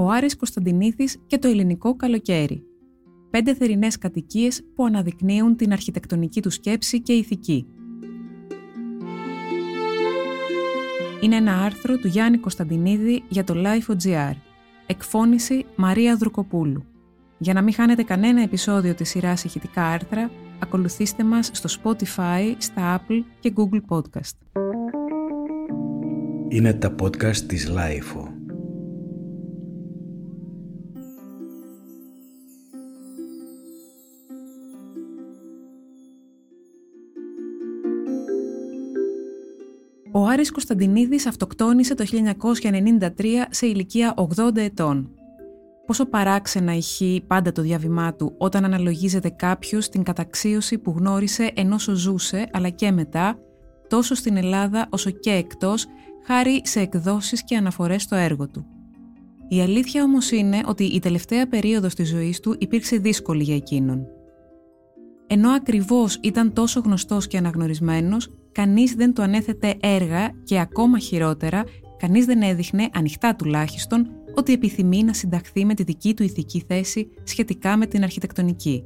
ο 0.00 0.08
Άρης 0.10 0.36
Κωνσταντινίδης 0.36 1.18
και 1.26 1.38
το 1.38 1.48
ελληνικό 1.48 1.96
καλοκαίρι. 1.96 2.62
Πέντε 3.30 3.54
θερινές 3.54 3.98
κατοικίες 3.98 4.62
που 4.74 4.84
αναδεικνύουν 4.84 5.56
την 5.56 5.72
αρχιτεκτονική 5.72 6.42
του 6.42 6.50
σκέψη 6.50 7.00
και 7.00 7.12
ηθική. 7.12 7.66
Είναι 11.20 11.36
ένα 11.36 11.62
άρθρο 11.62 11.96
του 11.96 12.06
Γιάννη 12.06 12.38
Κωνσταντινίδη 12.38 13.22
για 13.28 13.44
το 13.44 13.54
Life.gr. 13.56 14.32
Εκφώνηση 14.86 15.64
Μαρία 15.76 16.16
Δρουκοπούλου. 16.16 16.84
Για 17.38 17.52
να 17.52 17.62
μην 17.62 17.74
χάνετε 17.74 18.02
κανένα 18.02 18.42
επεισόδιο 18.42 18.94
της 18.94 19.08
σειράς 19.08 19.44
ηχητικά 19.44 19.86
άρθρα, 19.86 20.30
ακολουθήστε 20.58 21.24
μας 21.24 21.50
στο 21.52 21.68
Spotify, 21.82 22.54
στα 22.58 23.00
Apple 23.00 23.22
και 23.40 23.52
Google 23.56 23.80
Podcast. 23.88 24.62
Είναι 26.48 26.72
τα 26.72 26.94
podcast 27.02 27.36
της 27.36 27.72
Lifeo. 27.76 28.29
Ο 40.12 40.26
Άρης 40.26 40.52
Κωνσταντινίδης 40.52 41.26
αυτοκτόνησε 41.26 41.94
το 41.94 42.04
1993 42.04 43.10
σε 43.50 43.66
ηλικία 43.66 44.14
80 44.36 44.56
ετών. 44.56 45.10
Πόσο 45.86 46.06
παράξενα 46.06 46.74
ηχεί 46.74 47.24
πάντα 47.26 47.52
το 47.52 47.62
διάβημά 47.62 48.14
του 48.14 48.34
όταν 48.38 48.64
αναλογίζεται 48.64 49.28
κάποιος 49.28 49.88
την 49.88 50.02
καταξίωση 50.02 50.78
που 50.78 50.94
γνώρισε 50.96 51.50
ενώ 51.54 51.78
ζούσε 51.78 52.48
αλλά 52.52 52.68
και 52.68 52.90
μετά, 52.90 53.38
τόσο 53.88 54.14
στην 54.14 54.36
Ελλάδα 54.36 54.86
όσο 54.90 55.10
και 55.10 55.30
εκτός, 55.30 55.86
χάρη 56.24 56.60
σε 56.64 56.80
εκδόσεις 56.80 57.44
και 57.44 57.56
αναφορές 57.56 58.02
στο 58.02 58.16
έργο 58.16 58.48
του. 58.48 58.66
Η 59.48 59.60
αλήθεια 59.60 60.02
όμως 60.02 60.30
είναι 60.30 60.60
ότι 60.66 60.84
η 60.84 60.98
τελευταία 60.98 61.48
περίοδος 61.48 61.94
της 61.94 62.08
ζωής 62.08 62.40
του 62.40 62.56
υπήρξε 62.58 62.96
δύσκολη 62.96 63.42
για 63.42 63.54
εκείνον. 63.54 64.06
Ενώ 65.26 65.50
ακριβώς 65.50 66.18
ήταν 66.22 66.52
τόσο 66.52 66.80
γνωστός 66.80 67.26
και 67.26 67.36
αναγνωρισμένος, 67.36 68.30
κανείς 68.60 68.94
δεν 68.94 69.14
του 69.14 69.22
ανέθετε 69.22 69.74
έργα 69.80 70.30
και 70.44 70.60
ακόμα 70.60 70.98
χειρότερα, 70.98 71.64
κανείς 71.96 72.24
δεν 72.24 72.42
έδειχνε, 72.42 72.88
ανοιχτά 72.92 73.36
τουλάχιστον, 73.36 74.10
ότι 74.34 74.52
επιθυμεί 74.52 75.04
να 75.04 75.12
συνταχθεί 75.12 75.64
με 75.64 75.74
τη 75.74 75.82
δική 75.82 76.14
του 76.14 76.22
ηθική 76.22 76.64
θέση 76.66 77.08
σχετικά 77.24 77.76
με 77.76 77.86
την 77.86 78.02
αρχιτεκτονική. 78.02 78.82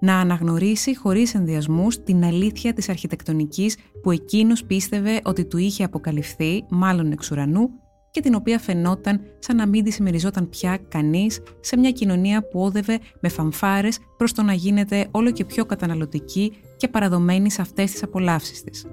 Να 0.00 0.18
αναγνωρίσει 0.18 0.96
χωρίς 0.96 1.34
ενδιασμούς 1.34 2.02
την 2.02 2.24
αλήθεια 2.24 2.72
της 2.72 2.88
αρχιτεκτονικής 2.88 3.76
που 4.02 4.10
εκείνος 4.10 4.64
πίστευε 4.64 5.20
ότι 5.24 5.44
του 5.44 5.58
είχε 5.58 5.84
αποκαλυφθεί, 5.84 6.64
μάλλον 6.70 7.12
εξ 7.12 7.30
ουρανού, 7.30 7.70
και 8.14 8.20
την 8.20 8.34
οποία 8.34 8.58
φαινόταν 8.58 9.20
σαν 9.38 9.56
να 9.56 9.66
μην 9.66 9.84
τη 9.84 9.90
συμμεριζόταν 9.90 10.48
πια 10.48 10.78
κανείς 10.88 11.40
σε 11.60 11.76
μια 11.76 11.90
κοινωνία 11.90 12.48
που 12.48 12.60
όδευε 12.60 12.98
με 13.20 13.28
φαμφάρες 13.28 13.98
προς 14.16 14.32
το 14.32 14.42
να 14.42 14.52
γίνεται 14.52 15.08
όλο 15.10 15.30
και 15.30 15.44
πιο 15.44 15.64
καταναλωτική 15.64 16.52
και 16.76 16.88
παραδομένη 16.88 17.50
σε 17.50 17.60
αυτές 17.60 17.90
τις 17.90 18.02
απολαύσεις 18.02 18.62
της. 18.62 18.86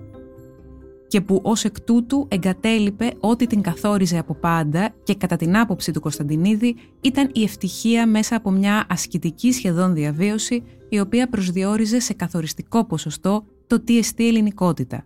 Και 1.07 1.21
που 1.21 1.39
ως 1.43 1.63
εκ 1.63 1.81
τούτου 1.81 2.27
εγκατέλειπε 2.29 3.11
ό,τι 3.19 3.47
την 3.47 3.61
καθόριζε 3.61 4.17
από 4.17 4.33
πάντα 4.33 4.93
και 5.03 5.15
κατά 5.15 5.35
την 5.35 5.57
άποψη 5.57 5.91
του 5.91 6.01
Κωνσταντινίδη 6.01 6.75
ήταν 7.01 7.29
η 7.33 7.43
ευτυχία 7.43 8.07
μέσα 8.07 8.35
από 8.35 8.51
μια 8.51 8.85
ασκητική 8.89 9.51
σχεδόν 9.51 9.93
διαβίωση 9.93 10.63
η 10.89 10.99
οποία 10.99 11.29
προσδιορίζε 11.29 11.99
σε 11.99 12.13
καθοριστικό 12.13 12.85
ποσοστό 12.85 13.45
το 13.67 13.79
τι 13.79 13.97
εστί 13.97 14.27
ελληνικότητα. 14.27 15.05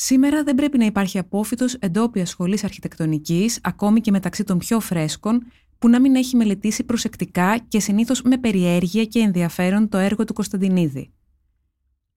Σήμερα 0.00 0.42
δεν 0.42 0.54
πρέπει 0.54 0.78
να 0.78 0.84
υπάρχει 0.84 1.18
απόφυτος 1.18 1.74
εντόπια 1.74 2.26
σχολής 2.26 2.64
αρχιτεκτονικής, 2.64 3.58
ακόμη 3.62 4.00
και 4.00 4.10
μεταξύ 4.10 4.44
των 4.44 4.58
πιο 4.58 4.80
φρέσκων, 4.80 5.42
που 5.78 5.88
να 5.88 6.00
μην 6.00 6.14
έχει 6.14 6.36
μελετήσει 6.36 6.84
προσεκτικά 6.84 7.58
και 7.68 7.80
συνήθως 7.80 8.22
με 8.22 8.38
περιέργεια 8.38 9.04
και 9.04 9.18
ενδιαφέρον 9.18 9.88
το 9.88 9.98
έργο 9.98 10.24
του 10.24 10.32
Κωνσταντινίδη. 10.32 11.12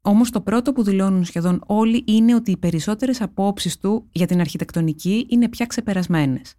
Όμως 0.02 0.30
το 0.30 0.42
πρώτο 0.42 0.72
που 0.74 0.84
δηλώνουν 0.84 1.26
σχεδόν 1.26 1.64
όλοι 1.66 2.04
είναι 2.08 2.36
ότι 2.36 2.52
οι 2.52 2.58
περισσότερες 2.58 3.22
απόψεις 3.22 3.78
του 3.78 4.08
για 4.12 4.28
την 4.28 4.40
αρχιτεκτονική 4.40 5.26
είναι 5.30 5.50
πια 5.50 5.66
ξεπερασμένες. 5.66 6.56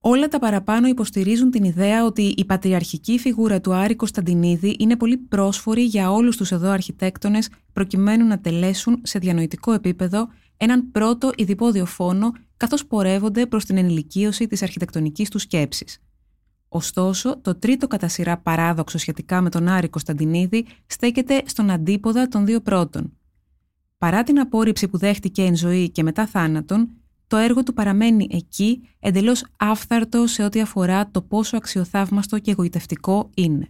Όλα 0.00 0.28
τα 0.28 0.38
παραπάνω 0.38 0.86
υποστηρίζουν 0.86 1.50
την 1.50 1.64
ιδέα 1.64 2.04
ότι 2.04 2.34
η 2.36 2.44
πατριαρχική 2.44 3.18
φιγούρα 3.18 3.60
του 3.60 3.72
Άρη 3.72 3.96
Κωνσταντινίδη 3.96 4.76
είναι 4.78 4.96
πολύ 4.96 5.16
πρόσφορη 5.16 5.82
για 5.82 6.10
όλους 6.10 6.36
τους 6.36 6.52
εδώ 6.52 6.70
αρχιτέκτονες 6.70 7.48
προκειμένου 7.72 8.26
να 8.26 8.40
τελέσουν 8.40 9.00
σε 9.02 9.18
διανοητικό 9.18 9.72
επίπεδο 9.72 10.28
έναν 10.62 10.90
πρώτο 10.90 11.30
ειδipόδιο 11.36 11.86
φόνο 11.86 12.32
καθώς 12.56 12.86
πορεύονται 12.86 13.46
προς 13.46 13.64
την 13.64 13.76
ενηλικίωση 13.76 14.46
της 14.46 14.62
αρχιτεκτονικής 14.62 15.28
του 15.28 15.38
σκέψης. 15.38 15.98
Ωστόσο, 16.68 17.40
το 17.40 17.54
τρίτο 17.54 17.86
κατά 17.86 18.08
σειρά 18.08 18.38
παράδοξο 18.38 18.98
σχετικά 18.98 19.40
με 19.40 19.50
τον 19.50 19.68
Άρη 19.68 19.88
Κωνσταντινίδη 19.88 20.66
στέκεται 20.86 21.42
στον 21.46 21.70
αντίποδα 21.70 22.28
των 22.28 22.46
δύο 22.46 22.60
πρώτων. 22.60 23.12
Παρά 23.98 24.22
την 24.22 24.40
απόρριψη 24.40 24.88
που 24.88 24.98
δέχτηκε 24.98 25.42
εν 25.42 25.56
ζωή 25.56 25.90
και 25.90 26.02
μετά 26.02 26.26
θάνατον, 26.26 26.88
το 27.26 27.36
έργο 27.36 27.62
του 27.62 27.72
παραμένει 27.72 28.28
εκεί 28.30 28.88
εντελώς 29.00 29.44
άφθαρτο 29.56 30.26
σε 30.26 30.44
ό,τι 30.44 30.60
αφορά 30.60 31.10
το 31.10 31.22
πόσο 31.22 31.56
αξιοθαύμαστο 31.56 32.38
και 32.38 32.50
εγωιτευτικό 32.50 33.30
είναι. 33.34 33.68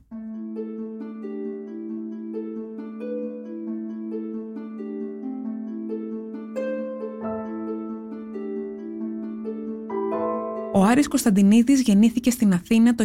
Άρης 10.92 11.08
Κωνσταντινίδης 11.08 11.80
γεννήθηκε 11.80 12.30
στην 12.30 12.53
Αθήνα 12.53 12.94
το 12.94 13.04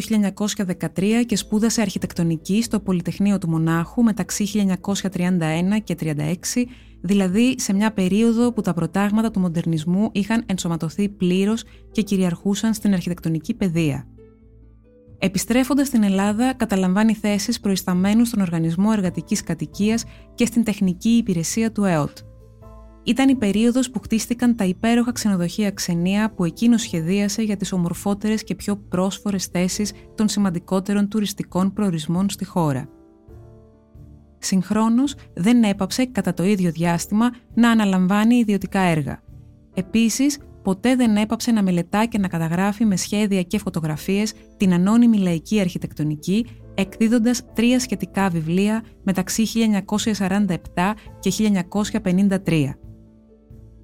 1913 0.95 1.23
και 1.25 1.35
σπούδασε 1.35 1.81
αρχιτεκτονική 1.81 2.61
στο 2.61 2.79
Πολυτεχνείο 2.79 3.37
του 3.37 3.49
Μονάχου 3.49 4.03
μεταξύ 4.03 4.67
1931 5.11 5.39
και 5.83 5.95
1936, 6.01 6.63
δηλαδή 7.01 7.55
σε 7.59 7.73
μια 7.73 7.91
περίοδο 7.93 8.53
που 8.53 8.61
τα 8.61 8.73
προτάγματα 8.73 9.31
του 9.31 9.39
μοντερνισμού 9.39 10.09
είχαν 10.11 10.43
ενσωματωθεί 10.45 11.09
πλήρως 11.09 11.63
και 11.91 12.01
κυριαρχούσαν 12.01 12.73
στην 12.73 12.93
αρχιτεκτονική 12.93 13.53
παιδεία. 13.53 14.07
Επιστρέφοντας 15.19 15.87
στην 15.87 16.03
Ελλάδα, 16.03 16.53
καταλαμβάνει 16.53 17.13
θέσεις 17.13 17.59
προϊσταμένου 17.59 18.25
στον 18.25 18.41
Οργανισμό 18.41 18.89
Εργατικής 18.93 19.43
Κατοικίας 19.43 20.03
και 20.35 20.45
στην 20.45 20.63
Τεχνική 20.63 21.09
Υπηρεσία 21.09 21.71
του 21.71 21.83
ΕΟΤ. 21.83 22.17
Ήταν 23.07 23.29
η 23.29 23.35
περίοδος 23.35 23.89
που 23.89 23.99
χτίστηκαν 23.99 24.55
τα 24.55 24.63
υπέροχα 24.63 25.11
ξενοδοχεία 25.11 25.71
ξενία 25.71 26.31
που 26.31 26.45
εκείνος 26.45 26.81
σχεδίασε 26.81 27.41
για 27.41 27.57
τις 27.57 27.71
ομορφότερες 27.71 28.43
και 28.43 28.55
πιο 28.55 28.75
πρόσφορες 28.75 29.45
θέσεις 29.45 29.91
των 30.15 30.27
σημαντικότερων 30.27 31.07
τουριστικών 31.07 31.73
προορισμών 31.73 32.29
στη 32.29 32.45
χώρα. 32.45 32.89
Συγχρόνως, 34.37 35.15
δεν 35.33 35.63
έπαψε 35.63 36.05
κατά 36.05 36.33
το 36.33 36.43
ίδιο 36.43 36.71
διάστημα 36.71 37.29
να 37.53 37.69
αναλαμβάνει 37.69 38.35
ιδιωτικά 38.35 38.79
έργα. 38.79 39.21
Επίσης, 39.73 40.39
ποτέ 40.63 40.95
δεν 40.95 41.15
έπαψε 41.15 41.51
να 41.51 41.63
μελετά 41.63 42.05
και 42.05 42.17
να 42.17 42.27
καταγράφει 42.27 42.85
με 42.85 42.95
σχέδια 42.95 43.41
και 43.41 43.57
φωτογραφίες 43.57 44.33
την 44.57 44.73
ανώνυμη 44.73 45.17
λαϊκή 45.17 45.59
αρχιτεκτονική, 45.59 46.45
εκδίδοντας 46.73 47.53
τρία 47.53 47.79
σχετικά 47.79 48.29
βιβλία 48.29 48.83
μεταξύ 49.03 49.45
1947 49.45 50.93
και 51.19 51.31
1953. 51.31 52.86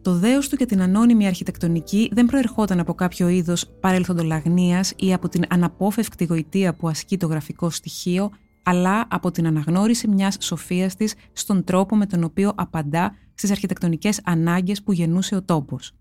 Το 0.04 0.14
δέος 0.14 0.50
του 0.50 0.56
για 0.56 0.66
την 0.66 0.82
ανώνυμη 0.82 1.28
αρχιτεκτονική 1.28 2.10
δεν 2.14 2.26
προερχόταν 2.26 2.80
από 2.80 2.94
κάποιο 2.94 3.28
είδος 3.28 3.70
παρελθοντολαγνίας 3.80 4.94
ή 4.96 5.14
από 5.14 5.30
την 5.30 5.44
αναπόφευκτη 5.50 6.26
γοητεία 6.26 6.76
που 6.76 6.88
ασκεί 6.88 7.18
το 7.18 7.28
γραφικό 7.28 7.70
στοιχείο, 7.70 8.32
αλλά 8.64 9.08
από 9.10 9.32
την 9.32 9.48
αναγνώριση 9.48 10.08
μιας 10.08 10.38
σοφίας 10.40 10.96
της 10.96 11.14
στον 11.34 11.64
τρόπο 11.64 11.96
με 11.96 12.06
τον 12.06 12.24
οποίο 12.24 12.52
απαντά 12.56 13.16
στις 13.34 13.52
αρχιτεκτονικές 13.52 14.22
ανάγκες 14.24 14.84
που 14.84 14.92
γεννούσε 14.92 15.36
ο 15.36 15.44
τόπος. 15.44 15.92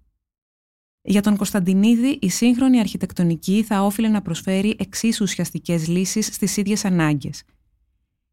Για 1.03 1.23
τον 1.23 1.37
Κωνσταντινίδη, 1.37 2.19
η 2.21 2.29
σύγχρονη 2.29 2.79
αρχιτεκτονική 2.79 3.63
θα 3.63 3.83
όφιλε 3.83 4.09
να 4.09 4.23
προσφέρει 4.23 4.77
εξίσου 4.79 5.23
ουσιαστικές 5.23 5.89
λύσεις 5.89 6.27
στις 6.27 6.57
ίδιες 6.57 6.85
ανάγκε– 6.85 7.31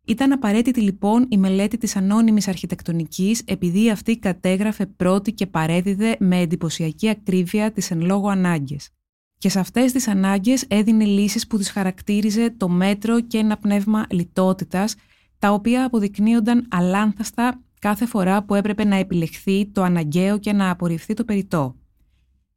ήταν 0.09 0.31
απαραίτητη 0.31 0.81
λοιπόν 0.81 1.25
η 1.29 1.37
μελέτη 1.37 1.77
της 1.77 1.95
ανώνυμης 1.95 2.47
αρχιτεκτονικής 2.47 3.41
επειδή 3.45 3.89
αυτή 3.89 4.17
κατέγραφε 4.17 4.85
πρώτη 4.85 5.33
και 5.33 5.47
παρέδιδε 5.47 6.15
με 6.19 6.37
εντυπωσιακή 6.39 7.09
ακρίβεια 7.09 7.71
τις 7.71 7.91
εν 7.91 8.01
λόγω 8.01 8.29
ανάγκες. 8.29 8.89
Και 9.37 9.49
σε 9.49 9.59
αυτές 9.59 9.91
τις 9.91 10.07
ανάγκες 10.07 10.65
έδινε 10.67 11.05
λύσεις 11.05 11.47
που 11.47 11.57
τις 11.57 11.71
χαρακτήριζε 11.71 12.53
το 12.57 12.69
μέτρο 12.69 13.21
και 13.21 13.37
ένα 13.37 13.57
πνεύμα 13.57 14.05
λιτότητας, 14.09 14.95
τα 15.39 15.51
οποία 15.51 15.85
αποδεικνύονταν 15.85 16.67
αλάνθαστα 16.71 17.61
κάθε 17.79 18.05
φορά 18.05 18.43
που 18.43 18.55
έπρεπε 18.55 18.83
να 18.83 18.95
επιλεχθεί 18.95 19.71
το 19.71 19.83
αναγκαίο 19.83 20.37
και 20.37 20.53
να 20.53 20.69
απορριφθεί 20.69 21.13
το 21.13 21.23
περιττό. 21.23 21.78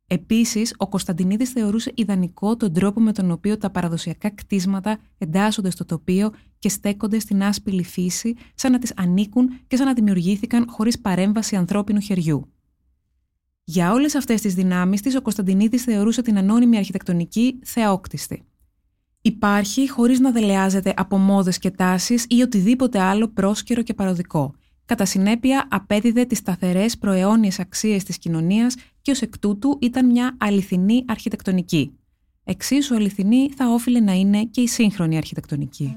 Επίσης, 0.07 0.75
ο 0.77 0.89
Κωνσταντινίδης 0.89 1.51
θεωρούσε 1.51 1.93
ιδανικό 1.95 2.57
τον 2.57 2.73
τρόπο 2.73 3.01
με 3.01 3.13
τον 3.13 3.31
οποίο 3.31 3.59
τα 3.59 3.71
παραδοσιακά 3.71 4.31
κτίσματα 4.31 4.99
εντάσσονται 5.19 5.71
στο 5.71 5.85
τοπίο 5.85 6.31
και 6.59 6.69
στέκονται 6.69 7.19
στην 7.19 7.43
άσπηλη 7.43 7.85
φύση, 7.85 8.35
σαν 8.55 8.73
να 8.73 8.79
τις 8.79 8.93
ανήκουν 8.97 9.61
και 9.67 9.77
σαν 9.77 9.87
να 9.87 9.93
δημιουργήθηκαν 9.93 10.67
χωρίς 10.69 11.01
παρέμβαση 11.01 11.57
ανθρώπινου 11.57 12.01
χεριού. 12.01 12.53
Για 13.65 13.93
όλες 13.93 14.15
αυτές 14.15 14.41
τις 14.41 14.55
δυνάμεις 14.55 15.01
της, 15.01 15.17
ο 15.17 15.23
Κωνσταντινίδης 15.23 15.83
θεωρούσε 15.83 16.23
την 16.23 16.39
ανώνυμη 16.39 16.77
αρχιτεκτονική 16.77 17.59
θεόκτιστη. 17.65 18.43
Υπάρχει 19.23 19.91
χωρίς 19.91 20.21
να 20.21 20.31
δελεάζεται 20.31 20.95
από 20.97 21.19
μόδες 21.19 21.59
και 21.59 21.71
τάσεις 21.71 22.27
ή 22.29 22.43
οτιδήποτε 22.43 23.01
άλλο 23.01 23.29
πρόσκαιρο 23.29 23.83
και 23.83 23.95
παροδικό. 23.95 24.55
Κατά 24.87 25.05
συνέπεια, 25.05 25.69
απέδιδε 25.71 26.25
τις 26.25 26.39
σταθερές 26.39 26.99
προαιώνιες 26.99 27.59
αξίες 27.59 28.05
της 28.05 28.19
κοινωνίας 28.19 28.75
και 29.03 29.11
ως 29.11 29.23
εκ 29.23 29.39
τούτου 29.39 29.79
ήταν 29.81 30.07
μια 30.07 30.37
αληθινή 30.41 31.05
αρχιτεκτονική. 31.09 31.93
Εξίσου 32.45 32.95
αληθινή 32.95 33.51
θα 33.57 33.69
όφιλε 33.69 34.01
να 34.01 34.13
είναι 34.13 34.45
και 34.45 34.61
η 34.61 34.67
σύγχρονη 34.67 35.17
αρχιτεκτονική. 35.17 35.97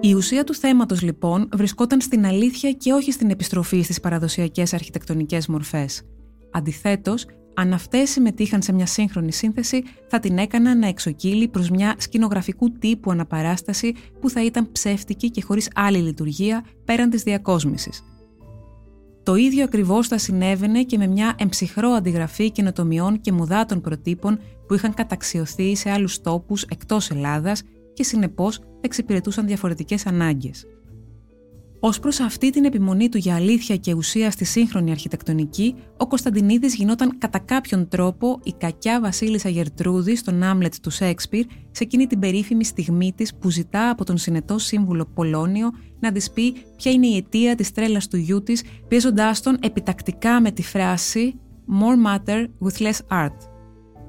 Η 0.00 0.14
ουσία 0.14 0.44
του 0.44 0.54
θέματος 0.54 1.02
λοιπόν 1.02 1.48
βρισκόταν 1.52 2.00
στην 2.00 2.26
αλήθεια 2.26 2.72
και 2.72 2.92
όχι 2.92 3.12
στην 3.12 3.30
επιστροφή 3.30 3.82
στις 3.82 4.00
παραδοσιακές 4.00 4.74
αρχιτεκτονικές 4.74 5.46
μορφές. 5.46 6.02
Αντιθέτως, 6.52 7.26
αν 7.58 7.72
αυτές 7.72 8.10
συμμετείχαν 8.10 8.62
σε 8.62 8.72
μια 8.72 8.86
σύγχρονη 8.86 9.32
σύνθεση, 9.32 9.82
θα 10.08 10.20
την 10.20 10.38
έκαναν 10.38 10.78
να 10.78 10.86
εξοκύλει 10.86 11.48
προς 11.48 11.70
μια 11.70 11.94
σκηνογραφικού 11.98 12.72
τύπου 12.72 13.10
αναπαράσταση 13.10 13.94
που 14.20 14.30
θα 14.30 14.44
ήταν 14.44 14.72
ψεύτικη 14.72 15.30
και 15.30 15.42
χωρίς 15.42 15.70
άλλη 15.74 15.98
λειτουργία 15.98 16.64
πέραν 16.84 17.10
της 17.10 17.22
διακόσμησης. 17.22 18.04
Το 19.22 19.34
ίδιο 19.34 19.64
ακριβώς 19.64 20.08
θα 20.08 20.18
συνέβαινε 20.18 20.82
και 20.82 20.98
με 20.98 21.06
μια 21.06 21.34
εμψυχρό 21.38 21.88
αντιγραφή 21.88 22.50
καινοτομιών 22.50 23.20
και 23.20 23.32
μουδάτων 23.32 23.80
προτύπων 23.80 24.38
που 24.66 24.74
είχαν 24.74 24.94
καταξιωθεί 24.94 25.76
σε 25.76 25.90
άλλους 25.90 26.20
τόπους 26.20 26.62
εκτός 26.62 27.10
Ελλάδας 27.10 27.62
και 27.92 28.02
συνεπώς 28.02 28.60
εξυπηρετούσαν 28.80 29.46
διαφορετικές 29.46 30.06
ανάγκες. 30.06 30.66
Ω 31.86 32.00
προς 32.00 32.20
αυτή 32.20 32.50
την 32.50 32.64
επιμονή 32.64 33.08
του 33.08 33.18
για 33.18 33.34
αλήθεια 33.34 33.76
και 33.76 33.94
ουσία 33.94 34.30
στη 34.30 34.44
σύγχρονη 34.44 34.90
αρχιτεκτονική, 34.90 35.74
ο 35.96 36.06
Κωνσταντινίδης 36.06 36.74
γινόταν 36.74 37.18
κατά 37.18 37.38
κάποιον 37.38 37.88
τρόπο 37.88 38.40
η 38.42 38.52
κακιά 38.58 39.00
Βασίλισσα 39.00 39.48
Γερτρούδη 39.48 40.16
στον 40.16 40.42
Άμλετ 40.42 40.74
του 40.82 40.90
Σέξπιρ 40.90 41.44
σε 41.70 41.82
εκείνη 41.82 42.06
την 42.06 42.18
περίφημη 42.18 42.64
στιγμή 42.64 43.12
της 43.12 43.34
που 43.34 43.50
ζητά 43.50 43.90
από 43.90 44.04
τον 44.04 44.16
συνετό 44.18 44.58
σύμβουλο 44.58 45.06
Πολώνιο 45.14 45.70
να 46.00 46.12
της 46.12 46.30
πει 46.30 46.54
ποια 46.76 46.92
είναι 46.92 47.06
η 47.06 47.16
αιτία 47.16 47.54
της 47.54 47.72
τρέλας 47.72 48.08
του 48.08 48.16
γιού 48.16 48.42
της, 48.42 48.62
πιέζοντάς 48.88 49.42
τον 49.42 49.58
επιτακτικά 49.60 50.40
με 50.40 50.50
τη 50.50 50.62
φράση 50.62 51.34
More 51.80 52.06
matter 52.06 52.46
with 52.60 52.82
less 52.82 53.24
art 53.24 53.55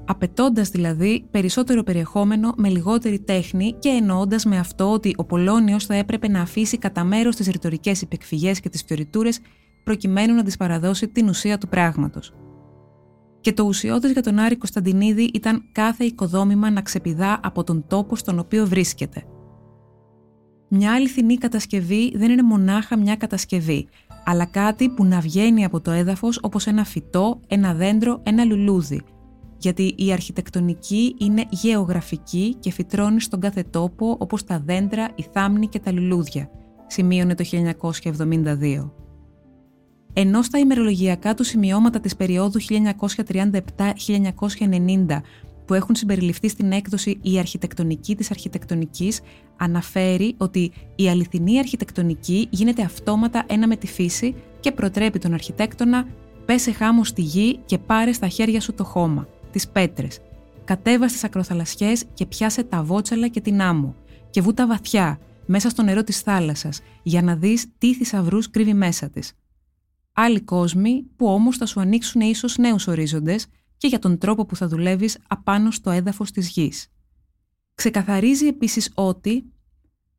απαιτώντας 0.08 0.68
δηλαδή 0.68 1.24
περισσότερο 1.30 1.82
περιεχόμενο 1.82 2.52
με 2.56 2.68
λιγότερη 2.68 3.18
τέχνη 3.18 3.74
και 3.78 3.88
εννοώντας 3.88 4.44
με 4.44 4.58
αυτό 4.58 4.92
ότι 4.92 5.14
ο 5.16 5.24
Πολώνιος 5.24 5.86
θα 5.86 5.94
έπρεπε 5.94 6.28
να 6.28 6.40
αφήσει 6.40 6.78
κατά 6.78 7.04
μέρος 7.04 7.36
τις 7.36 7.46
ρητορικές 7.46 8.02
υπεκφυγές 8.02 8.60
και 8.60 8.68
τις 8.68 8.84
φιωριτούρες 8.86 9.40
προκειμένου 9.84 10.34
να 10.34 10.42
τη 10.42 10.56
παραδώσει 10.56 11.08
την 11.08 11.28
ουσία 11.28 11.58
του 11.58 11.68
πράγματος. 11.68 12.32
Και 13.40 13.52
το 13.52 13.62
ουσιώδες 13.62 14.12
για 14.12 14.22
τον 14.22 14.38
Άρη 14.38 14.56
Κωνσταντινίδη 14.56 15.30
ήταν 15.34 15.62
κάθε 15.72 16.04
οικοδόμημα 16.04 16.70
να 16.70 16.82
ξεπηδά 16.82 17.40
από 17.42 17.64
τον 17.64 17.84
τόπο 17.88 18.16
στον 18.16 18.38
οποίο 18.38 18.66
βρίσκεται. 18.66 19.24
Μια 20.68 20.92
αληθινή 20.92 21.36
κατασκευή 21.36 22.16
δεν 22.16 22.30
είναι 22.30 22.42
μονάχα 22.42 22.98
μια 22.98 23.16
κατασκευή, 23.16 23.88
αλλά 24.24 24.44
κάτι 24.44 24.88
που 24.88 25.04
να 25.04 25.20
βγαίνει 25.20 25.64
από 25.64 25.80
το 25.80 25.90
έδαφος 25.90 26.38
όπως 26.42 26.66
ένα 26.66 26.84
φυτό, 26.84 27.40
ένα 27.46 27.74
δέντρο, 27.74 28.20
ένα 28.22 28.44
λουλούδι– 28.44 29.02
γιατί 29.58 29.94
η 29.96 30.12
αρχιτεκτονική 30.12 31.14
είναι 31.18 31.44
γεωγραφική 31.50 32.56
και 32.60 32.72
φυτρώνει 32.72 33.20
στον 33.20 33.40
κάθε 33.40 33.64
τόπο 33.70 34.16
όπως 34.18 34.44
τα 34.44 34.62
δέντρα, 34.64 35.08
η 35.14 35.24
θάμνη 35.32 35.68
και 35.68 35.78
τα 35.78 35.92
λουλούδια, 35.92 36.50
σημείωνε 36.86 37.34
το 37.34 37.44
1972. 37.52 38.90
Ενώ 40.12 40.42
στα 40.42 40.58
ημερολογιακά 40.58 41.34
του 41.34 41.44
σημειώματα 41.44 42.00
της 42.00 42.16
περίοδου 42.16 42.60
1937-1990 42.60 45.20
που 45.64 45.74
έχουν 45.74 45.94
συμπεριληφθεί 45.94 46.48
στην 46.48 46.72
έκδοση 46.72 47.18
«Η 47.22 47.38
αρχιτεκτονική 47.38 48.16
της 48.16 48.30
αρχιτεκτονικής» 48.30 49.20
αναφέρει 49.56 50.34
ότι 50.38 50.72
η 50.96 51.08
αληθινή 51.08 51.58
αρχιτεκτονική 51.58 52.46
γίνεται 52.50 52.82
αυτόματα 52.82 53.44
ένα 53.48 53.66
με 53.66 53.76
τη 53.76 53.86
φύση 53.86 54.34
και 54.60 54.72
προτρέπει 54.72 55.18
τον 55.18 55.32
αρχιτέκτονα 55.32 56.06
«Πέσε 56.44 56.72
χάμω 56.72 57.04
στη 57.04 57.22
γη 57.22 57.58
και 57.66 57.78
πάρε 57.78 58.12
στα 58.12 58.28
χέρια 58.28 58.60
σου 58.60 58.74
το 58.74 58.84
χώμα» 58.84 59.28
τις 59.52 59.68
πέτρες. 59.68 60.20
Κατέβα 60.64 61.08
στις 61.08 61.24
ακροθαλασσιές 61.24 62.04
και 62.14 62.26
πιάσε 62.26 62.62
τα 62.62 62.82
βότσαλα 62.82 63.28
και 63.28 63.40
την 63.40 63.60
άμμο 63.60 63.94
και 64.30 64.40
βούτα 64.40 64.66
βαθιά, 64.66 65.18
μέσα 65.46 65.68
στο 65.68 65.82
νερό 65.82 66.04
της 66.04 66.20
θάλασσας, 66.20 66.80
για 67.02 67.22
να 67.22 67.36
δεις 67.36 67.66
τι 67.78 67.94
θησαυρούς 67.94 68.50
κρύβει 68.50 68.74
μέσα 68.74 69.10
της. 69.10 69.32
Άλλοι 70.12 70.40
κόσμοι 70.40 71.02
που 71.16 71.26
όμως 71.26 71.56
θα 71.56 71.66
σου 71.66 71.80
ανοίξουν 71.80 72.20
ίσως 72.20 72.56
νέους 72.56 72.86
ορίζοντες 72.86 73.46
και 73.76 73.86
για 73.86 73.98
τον 73.98 74.18
τρόπο 74.18 74.46
που 74.46 74.56
θα 74.56 74.68
δουλεύεις 74.68 75.18
απάνω 75.28 75.70
στο 75.70 75.90
έδαφος 75.90 76.30
της 76.30 76.48
γης. 76.48 76.86
Ξεκαθαρίζει 77.74 78.46
επίσης 78.46 78.90
ότι 78.94 79.44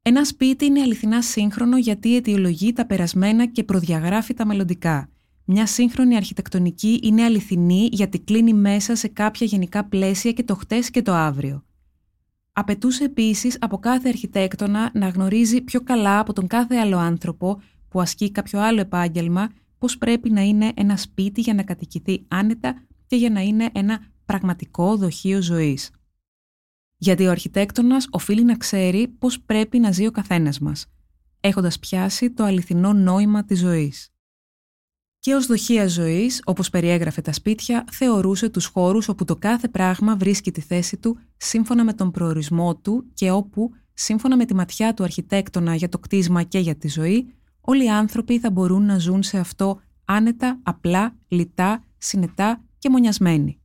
ένα 0.02 0.26
σπίτι 0.26 0.66
είναι 0.66 0.82
αληθινά 0.82 1.22
σύγχρονο 1.22 1.78
γιατί 1.78 2.16
αιτιολογεί 2.16 2.74
τα 2.74 2.86
περασμένα 2.86 3.46
και 3.46 3.64
προδιαγράφει 3.64 4.34
τα 4.34 4.46
μελλοντικά 4.46 5.10
μια 5.52 5.66
σύγχρονη 5.66 6.16
αρχιτεκτονική 6.16 7.00
είναι 7.04 7.24
αληθινή 7.24 7.90
γιατί 7.92 8.20
κλείνει 8.20 8.54
μέσα 8.54 8.96
σε 8.96 9.08
κάποια 9.08 9.48
γενικά 9.48 9.86
πλαίσια 9.86 10.32
και 10.32 10.44
το 10.44 10.56
χτες 10.56 10.90
και 10.90 11.02
το 11.02 11.14
αύριο. 11.14 11.64
Απαιτούσε 12.54 13.04
επίσης 13.04 13.58
από 13.60 13.78
κάθε 13.78 14.10
αρχιτέκτονα 14.10 14.92
να 14.94 15.08
γνωρίζει 15.08 15.62
πιο 15.62 15.82
καλά 15.82 16.20
από 16.20 16.34
τον 16.34 16.48
κάθε 16.48 16.76
άλλο 16.76 16.98
άνθρωπο 16.98 17.62
που 17.90 18.02
ασκεί 18.02 18.32
κάποιο 18.32 18.60
άλλο 18.60 18.80
επάγγελμα 18.80 19.50
πώς 19.78 19.98
πρέπει 19.98 20.30
να 20.30 20.42
είναι 20.42 20.72
ένα 20.76 20.98
σπίτι 20.98 21.42
για 21.42 21.54
να 21.54 21.64
κατοικηθεί 21.64 22.26
άνετα 22.28 22.82
και 23.08 23.16
για 23.16 23.30
να 23.30 23.42
είναι 23.42 23.70
ένα 23.74 24.00
πραγματικό 24.26 24.96
δοχείο 24.96 25.42
ζωής. 25.42 25.92
Γιατί 26.98 27.26
ο 27.28 27.32
αρχιτέκτονας 27.32 28.08
οφείλει 28.12 28.44
να 28.44 28.58
ξέρει 28.58 29.08
πώς 29.08 29.42
πρέπει 29.42 29.80
να 29.80 29.92
ζει 29.92 30.06
ο 30.06 30.12
καθένας 30.12 30.60
μας, 30.60 30.86
έχοντας 31.40 31.80
πιάσει 31.80 32.32
το 32.32 32.44
αληθινό 32.44 32.94
νόημα 32.94 33.46
της 33.46 33.60
ζωής 33.60 34.14
και 35.20 35.34
ως 35.34 35.46
δοχεία 35.46 35.88
ζωής, 35.88 36.42
όπως 36.46 36.70
περιέγραφε 36.70 37.22
τα 37.22 37.34
σπίτια, 37.34 37.86
θεωρούσε 37.92 38.50
τους 38.50 38.66
χώρους 38.66 39.08
όπου 39.08 39.26
το 39.26 39.36
κάθε 39.36 39.68
πράγμα 39.68 40.16
βρίσκει 40.16 40.52
τη 40.52 40.62
θέση 40.62 40.98
του 40.98 41.18
σύμφωνα 41.38 41.84
με 41.84 41.94
τον 41.94 42.12
προορισμό 42.12 42.76
του 42.76 43.06
και 43.14 43.32
όπου, 43.32 43.72
σύμφωνα 43.94 44.38
με 44.38 44.46
τη 44.46 44.56
ματιά 44.56 44.94
του 44.94 45.04
αρχιτέκτονα 45.04 45.76
για 45.76 45.90
το 45.90 46.00
κτίσμα 46.00 46.44
και 46.44 46.60
για 46.60 46.76
τη 46.76 46.88
ζωή, 46.88 47.34
όλοι 47.62 47.86
οι 47.86 47.90
άνθρωποι 47.90 48.40
θα 48.40 48.52
μπορούν 48.52 48.86
να 48.86 48.98
ζουν 48.98 49.24
σε 49.24 49.38
αυτό 49.38 49.82
άνετα, 50.06 50.60
απλά, 50.64 51.16
λιτά, 51.28 51.84
συνετά 51.98 52.64
και 52.78 52.90
μονιασμένοι. 52.90 53.59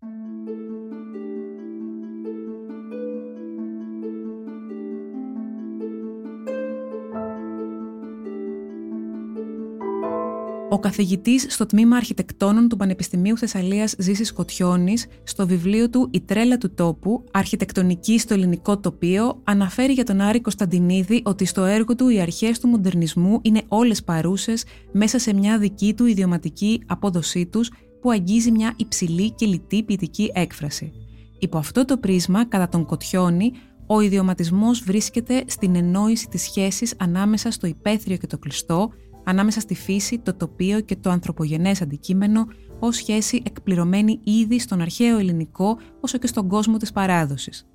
Ο 10.85 10.87
καθηγητής 10.87 11.47
στο 11.49 11.67
τμήμα 11.67 11.97
Αρχιτεκτόνων 11.97 12.69
του 12.69 12.77
Πανεπιστημίου 12.77 13.39
Θεσσαλίας 13.39 13.95
Ζήσης 13.99 14.33
Κοτιώνη, 14.33 14.95
στο 15.25 15.47
βιβλίο 15.47 15.91
του 15.91 16.09
Η 16.13 16.21
τρέλα 16.21 16.59
του 16.59 16.75
τόπου, 16.75 17.25
Αρχιτεκτονική 17.33 18.19
στο 18.19 18.35
ελληνικό 18.35 18.79
τοπίο, 18.79 19.41
αναφέρει 19.45 19.93
για 19.93 20.05
τον 20.05 20.21
Άρη 20.21 20.41
Κωνσταντινίδη 20.41 21.23
ότι 21.25 21.45
στο 21.45 21.65
έργο 21.65 21.95
του 21.95 22.09
οι 22.09 22.21
αρχές 22.21 22.59
του 22.61 22.69
μοντερνισμού 22.69 23.39
είναι 23.43 23.63
όλες 23.69 24.05
παρούσες 24.05 24.65
μέσα 24.93 25.19
σε 25.19 25.35
μια 25.35 25.59
δική 25.59 25.95
του 25.95 26.07
ιδιωματική 26.07 26.83
απόδοσή 26.87 27.47
τους 27.47 27.71
που 28.01 28.11
αγγίζει 28.11 28.51
μια 28.51 28.75
υψηλή 28.77 29.31
και 29.31 29.47
λιτή 29.47 29.83
ποιητική 29.83 30.31
έκφραση. 30.35 30.93
Υπό 31.39 31.59
αυτό 31.59 31.85
το 31.85 31.97
πρίσμα, 31.97 32.45
κατά 32.45 32.69
τον 32.69 32.85
Κοτιώνη, 32.85 33.53
ο 33.87 34.01
ιδιωματισμός 34.01 34.81
βρίσκεται 34.81 35.45
στην 35.47 35.77
εννόηση 35.77 36.29
της 36.29 36.43
σχέσης 36.43 36.95
ανάμεσα 36.99 37.51
στο 37.51 37.67
υπαίθριο 37.67 38.17
και 38.17 38.27
το 38.27 38.39
κλειστό, 38.39 38.91
ανάμεσα 39.25 39.61
στη 39.61 39.75
φύση, 39.75 40.19
το 40.19 40.35
τοπίο 40.35 40.81
και 40.81 40.97
το 40.97 41.11
ανθρωπογενές 41.11 41.83
αντικείμενο 41.83 42.47
ως 42.79 42.97
σχέση 42.97 43.43
εκπληρωμένη 43.47 44.21
ήδη 44.25 44.59
στον 44.59 44.81
αρχαίο 44.81 45.19
ελληνικό 45.19 45.79
όσο 46.01 46.19
και 46.19 46.27
στον 46.27 46.49
κόσμο 46.49 46.77
της 46.77 46.93
παράδοσης. 46.93 47.67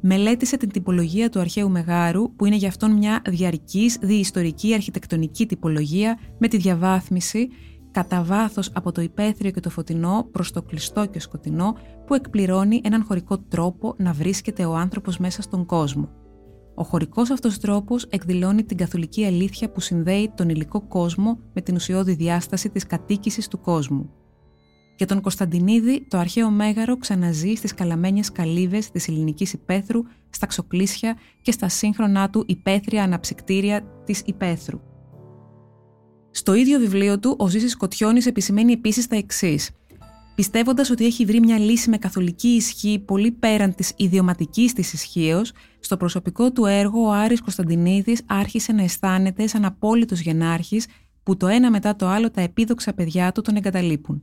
Μελέτησε 0.00 0.56
την 0.56 0.68
τυπολογία 0.68 1.30
του 1.30 1.40
αρχαίου 1.40 1.70
Μεγάρου, 1.70 2.34
που 2.34 2.46
είναι 2.46 2.56
για 2.56 2.68
αυτόν 2.68 2.92
μια 2.92 3.22
διαρκής 3.28 3.98
διιστορική 4.00 4.74
αρχιτεκτονική 4.74 5.46
τυπολογία 5.46 6.18
με 6.38 6.48
τη 6.48 6.56
διαβάθμιση 6.56 7.48
κατά 7.90 8.22
βάθος 8.22 8.70
από 8.74 8.92
το 8.92 9.00
υπαίθριο 9.00 9.50
και 9.50 9.60
το 9.60 9.70
φωτεινό 9.70 10.28
προς 10.32 10.52
το 10.52 10.62
κλειστό 10.62 11.06
και 11.06 11.20
σκοτεινό 11.20 11.76
που 12.06 12.14
εκπληρώνει 12.14 12.80
έναν 12.84 13.04
χωρικό 13.04 13.38
τρόπο 13.38 13.94
να 13.98 14.12
βρίσκεται 14.12 14.64
ο 14.64 14.76
άνθρωπος 14.76 15.18
μέσα 15.18 15.42
στον 15.42 15.66
κόσμο. 15.66 16.23
Ο 16.74 16.82
χωρικός 16.82 17.30
αυτός 17.30 17.58
τρόπος 17.58 18.04
εκδηλώνει 18.04 18.64
την 18.64 18.76
καθολική 18.76 19.24
αλήθεια 19.24 19.70
που 19.70 19.80
συνδέει 19.80 20.32
τον 20.34 20.48
υλικό 20.48 20.80
κόσμο 20.80 21.38
με 21.52 21.60
την 21.60 21.74
ουσιώδη 21.74 22.14
διάσταση 22.14 22.70
της 22.70 22.86
κατοίκησης 22.86 23.48
του 23.48 23.60
κόσμου. 23.60 24.10
Για 24.96 25.06
τον 25.06 25.20
Κωνσταντινίδη, 25.20 26.06
το 26.08 26.18
αρχαίο 26.18 26.50
μέγαρο 26.50 26.98
ξαναζεί 26.98 27.56
στις 27.56 27.74
καλαμένιες 27.74 28.32
καλύβες 28.32 28.90
της 28.90 29.08
ελληνικής 29.08 29.52
υπαίθρου, 29.52 30.02
στα 30.30 30.46
ξοκλήσια 30.46 31.16
και 31.42 31.52
στα 31.52 31.68
σύγχρονά 31.68 32.30
του 32.30 32.44
υπαίθρια 32.46 33.02
αναψυκτήρια 33.02 33.82
της 34.04 34.22
υπαίθρου. 34.24 34.80
Στο 36.30 36.54
ίδιο 36.54 36.78
βιβλίο 36.78 37.18
του, 37.18 37.36
ο 37.38 37.48
Ζήσης 37.48 37.76
Κοτιώνης 37.76 38.26
επισημαίνει 38.26 38.72
επίσης 38.72 39.06
τα 39.06 39.16
εξής. 39.16 39.70
Πιστεύοντας 40.34 40.90
ότι 40.90 41.04
έχει 41.04 41.24
βρει 41.24 41.40
μια 41.40 41.58
λύση 41.58 41.90
με 41.90 41.98
καθολική 41.98 42.48
ισχύ 42.48 42.98
πολύ 42.98 43.30
πέραν 43.30 43.74
της 43.74 43.92
ιδιωματικής 43.96 44.72
της 44.72 44.92
ισχύως, 44.92 45.52
στο 45.80 45.96
προσωπικό 45.96 46.52
του 46.52 46.64
έργο 46.64 47.06
ο 47.06 47.12
Άρης 47.12 47.40
Κωνσταντινίδης 47.40 48.22
άρχισε 48.26 48.72
να 48.72 48.82
αισθάνεται 48.82 49.46
σαν 49.46 49.64
απόλυτος 49.64 50.20
γενάρχης 50.20 50.86
που 51.22 51.36
το 51.36 51.46
ένα 51.46 51.70
μετά 51.70 51.96
το 51.96 52.06
άλλο 52.08 52.30
τα 52.30 52.40
επίδοξα 52.40 52.92
παιδιά 52.92 53.32
του 53.32 53.40
τον 53.40 53.56
εγκαταλείπουν. 53.56 54.22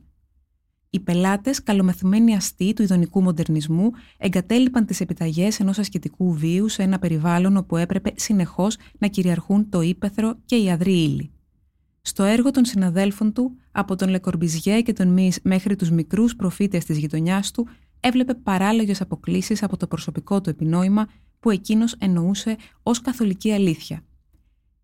Οι 0.90 1.00
πελάτες, 1.00 1.62
καλομεθυμένοι 1.62 2.34
αστεί 2.34 2.72
του 2.72 2.82
ειδονικού 2.82 3.22
μοντερνισμού, 3.22 3.90
εγκατέλειπαν 4.18 4.86
τις 4.86 5.00
επιταγές 5.00 5.60
ενός 5.60 5.78
ασκητικού 5.78 6.32
βίου 6.32 6.68
σε 6.68 6.82
ένα 6.82 6.98
περιβάλλον 6.98 7.56
όπου 7.56 7.76
έπρεπε 7.76 8.12
συνεχώς 8.16 8.76
να 8.98 9.08
κυριαρχούν 9.08 9.68
το 9.68 9.80
ύπεθρο 9.80 10.34
και 10.44 10.56
η 10.56 10.70
αδρή 10.70 11.02
ύλη. 11.02 11.31
Στο 12.02 12.22
έργο 12.22 12.50
των 12.50 12.64
συναδέλφων 12.64 13.32
του, 13.32 13.56
από 13.72 13.96
τον 13.96 14.08
Λεκορμπιζιέ 14.08 14.82
και 14.82 14.92
τον 14.92 15.08
Μη 15.08 15.32
μέχρι 15.42 15.76
τους 15.76 15.90
μικρούς 15.90 16.36
προφήτες 16.36 16.84
της 16.84 16.98
γειτονιάς 16.98 17.50
του, 17.50 17.68
έβλεπε 18.00 18.34
παράλογες 18.34 19.00
αποκλήσει 19.00 19.56
από 19.60 19.76
το 19.76 19.86
προσωπικό 19.86 20.40
του 20.40 20.50
επινόημα 20.50 21.08
που 21.40 21.50
εκείνος 21.50 21.94
εννοούσε 21.98 22.56
ως 22.82 23.00
καθολική 23.00 23.52
αλήθεια. 23.52 24.02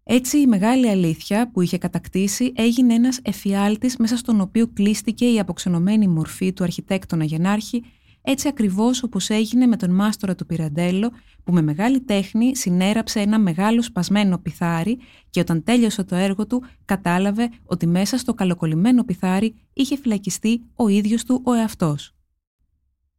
Έτσι 0.04 0.38
η 0.38 0.46
μεγάλη 0.46 0.88
αλήθεια 0.88 1.50
που 1.50 1.60
είχε 1.60 1.78
κατακτήσει 1.78 2.52
έγινε 2.56 2.94
ένας 2.94 3.18
εφιάλτης 3.22 3.96
μέσα 3.96 4.16
στον 4.16 4.40
οποίο 4.40 4.66
κλείστηκε 4.66 5.32
η 5.32 5.38
αποξενωμένη 5.38 6.08
μορφή 6.08 6.52
του 6.52 6.64
αρχιτέκτονα 6.64 7.25
γενάρχη 7.25 7.84
έτσι 8.22 8.48
ακριβώς 8.48 9.02
όπως 9.02 9.30
έγινε 9.30 9.66
με 9.66 9.76
τον 9.76 9.90
μάστορα 9.90 10.34
του 10.34 10.46
Πυραντέλο 10.46 11.12
που 11.44 11.52
με 11.52 11.62
μεγάλη 11.62 12.00
τέχνη 12.00 12.56
συνέραψε 12.56 13.20
ένα 13.20 13.38
μεγάλο 13.38 13.82
σπασμένο 13.82 14.38
πιθάρι 14.38 14.98
και 15.30 15.40
όταν 15.40 15.62
τέλειωσε 15.62 16.04
το 16.04 16.14
έργο 16.14 16.46
του 16.46 16.62
κατάλαβε 16.84 17.50
ότι 17.64 17.87
μέσα 17.87 18.18
στο 18.18 18.34
καλοκολλημένο 18.34 19.04
πιθάρι 19.04 19.54
είχε 19.72 19.96
φυλακιστεί 19.96 20.62
ο 20.75 20.88
ίδιος 20.88 21.25
του 21.25 21.42
ο 21.44 21.52
εαυτός. 21.52 22.12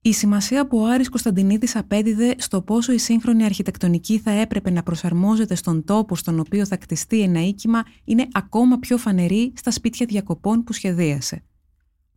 Η 0.02 0.14
σημασία 0.14 0.68
που 0.68 0.78
ο 0.78 0.86
Άρης 0.86 1.10
Κωνσταντινίδης 1.10 1.76
απέδιδε 1.76 2.36
στο 2.38 2.62
πόσο 2.62 2.92
η 2.92 2.98
σύγχρονη 2.98 3.44
αρχιτεκτονική 3.44 4.20
θα 4.20 4.32
έπρεπε 4.32 4.70
να 4.70 4.84
προσαρμόζεται 4.84 5.56
στον 5.56 5.84
τόπο 5.84 6.16
στον 6.16 6.40
οποίο 6.40 6.66
θα 6.66 6.78
κτιστεί 6.78 7.22
ένα 7.22 7.46
οίκημα 7.46 7.84
είναι 8.04 8.28
ακόμα 8.32 8.78
πιο 8.78 8.98
φανερή 8.98 9.54
στα 9.56 9.72
σπίτια 9.72 10.06
διακοπών 10.06 10.64
που 10.64 10.74
σχεδίασε. 10.74 11.44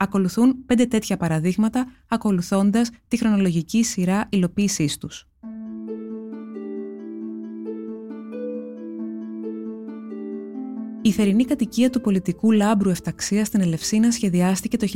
Ακολουθούν 0.03 0.65
πέντε 0.67 0.87
τέτοια 0.87 1.17
παραδείγματα, 1.17 1.87
ακολουθώντας 2.09 2.91
τη 3.09 3.17
χρονολογική 3.17 3.85
σειρά 3.85 4.27
υλοποίησής 4.31 4.99
τους. 4.99 5.27
Η 11.03 11.11
θερινή 11.11 11.45
κατοικία 11.45 11.91
του 11.91 12.01
πολιτικού 12.01 12.51
λάμπρου 12.51 12.91
Εφταξίας 12.91 13.47
στην 13.47 13.61
Ελευσίνα 13.61 14.11
σχεδιάστηκε 14.11 14.77
το 14.77 14.87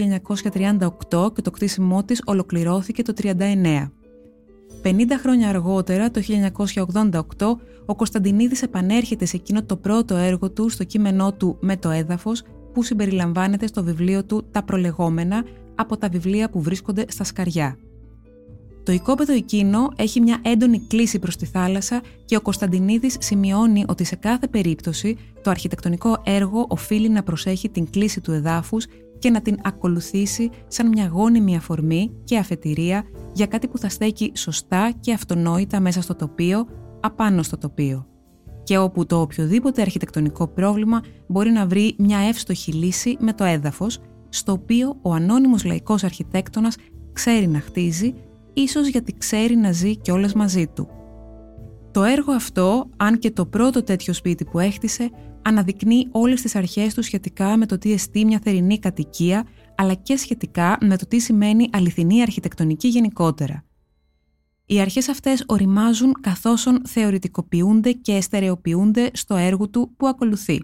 1938 1.11 1.35
και 1.35 1.43
το 1.43 1.51
κτίσιμό 1.51 2.05
της 2.05 2.23
ολοκληρώθηκε 2.25 3.03
το 3.03 3.13
1939. 3.23 3.91
50 4.83 4.93
χρόνια 5.21 5.49
αργότερα, 5.49 6.11
το 6.11 6.21
1988, 7.37 7.57
ο 7.87 7.95
Κωνσταντινίδης 7.95 8.63
επανέρχεται 8.63 9.25
σε 9.25 9.37
εκείνο 9.37 9.65
το 9.65 9.77
πρώτο 9.77 10.15
έργο 10.15 10.51
του 10.51 10.69
στο 10.69 10.85
κείμενό 10.85 11.33
του 11.33 11.57
«Με 11.61 11.77
το 11.77 11.91
έδαφος» 11.91 12.43
που 12.76 12.83
συμπεριλαμβάνεται 12.83 13.66
στο 13.66 13.85
βιβλίο 13.85 14.25
του 14.25 14.45
«Τα 14.50 14.62
προλεγόμενα» 14.62 15.45
από 15.75 15.97
τα 15.97 16.09
βιβλία 16.09 16.50
που 16.50 16.62
βρίσκονται 16.62 17.04
στα 17.09 17.25
σκαριά. 17.25 17.78
Το 18.83 18.92
οικόπεδο 18.92 19.33
εκείνο 19.33 19.92
έχει 19.97 20.21
μια 20.21 20.38
έντονη 20.42 20.80
κλίση 20.80 21.18
προς 21.18 21.37
τη 21.37 21.47
θάλασσα 21.47 22.02
και 22.25 22.37
ο 22.37 22.40
Κωνσταντινίδης 22.40 23.16
σημειώνει 23.21 23.85
ότι 23.88 24.04
σε 24.04 24.16
κάθε 24.16 24.49
περίπτωση 24.49 25.16
το 25.42 25.50
αρχιτεκτονικό 25.50 26.23
έργο 26.25 26.66
οφείλει 26.68 27.09
να 27.09 27.23
προσέχει 27.23 27.68
την 27.68 27.90
κλίση 27.90 28.21
του 28.21 28.33
εδάφους 28.33 28.87
και 29.18 29.30
να 29.30 29.40
την 29.40 29.56
ακολουθήσει 29.62 30.50
σαν 30.68 30.88
μια 30.88 31.06
γόνιμη 31.06 31.56
αφορμή 31.56 32.11
και 32.25 32.38
αφετηρία 32.38 33.04
για 33.33 33.47
κάτι 33.47 33.68
που 33.68 33.78
θα 33.78 33.88
στέκει 33.88 34.33
σωστά 34.35 34.92
και 35.00 35.12
αυτονόητα 35.12 35.80
μέσα 35.80 36.02
στο 36.02 36.14
τοπίο, 36.14 36.66
απάνω 37.00 37.42
στο 37.42 37.59
τοπίο. 37.59 38.15
Και 38.66 38.78
όπου 38.78 39.06
το 39.06 39.20
οποιοδήποτε 39.20 39.80
αρχιτεκτονικό 39.80 40.49
πρόβλημα 40.49 41.02
μπορεί 41.26 41.50
να 41.50 41.66
βρει 41.66 41.94
μια 41.99 42.18
εύστοχη 42.18 42.73
λύση 42.73 43.16
με 43.20 43.32
το 43.32 43.44
έδαφος, 43.44 43.99
στο 44.28 44.52
οποίο 44.52 44.96
ο 45.02 45.12
ανώνυμος 45.12 45.64
λαϊκός 45.64 46.04
αρχιτέκτονας 46.04 46.76
ξέρει 47.12 47.46
να 47.46 47.61
χτίζει 47.61 48.14
ίσως 48.52 48.87
γιατί 48.87 49.14
ξέρει 49.18 49.56
να 49.56 49.73
ζει 49.73 49.96
κιόλας 49.96 50.32
μαζί 50.32 50.66
του. 50.66 50.88
Το 51.90 52.02
έργο 52.02 52.32
αυτό, 52.32 52.88
αν 52.96 53.18
και 53.18 53.30
το 53.30 53.46
πρώτο 53.46 53.82
τέτοιο 53.82 54.12
σπίτι 54.12 54.44
που 54.44 54.58
έχτισε, 54.58 55.11
αναδεικνύει 55.42 56.08
όλες 56.11 56.42
τις 56.42 56.54
αρχές 56.56 56.94
του 56.94 57.02
σχετικά 57.02 57.56
με 57.56 57.66
το 57.66 57.78
τι 57.78 57.92
εστί 57.92 58.25
μια 58.25 58.40
θερινή 58.42 58.78
κατοικία, 58.78 59.46
αλλά 59.76 59.94
και 59.94 60.16
σχετικά 60.16 60.78
με 60.80 60.96
το 60.96 61.06
τι 61.08 61.18
σημαίνει 61.18 61.68
αληθινή 61.73 62.23
αρχιτεκτονική 62.23 62.88
γενικότερα. 62.88 63.64
Οι 64.66 64.80
αρχές 64.80 65.08
αυτές 65.08 65.44
οριμάζουν 65.46 66.12
καθώς 66.20 66.66
θεωρητικοποιούνται 66.85 67.92
και 67.92 68.12
εστερεοποιούνται 68.12 69.11
στο 69.12 69.37
έργο 69.37 69.68
του 69.68 69.94
που 69.96 70.06
ακολουθεί. 70.06 70.61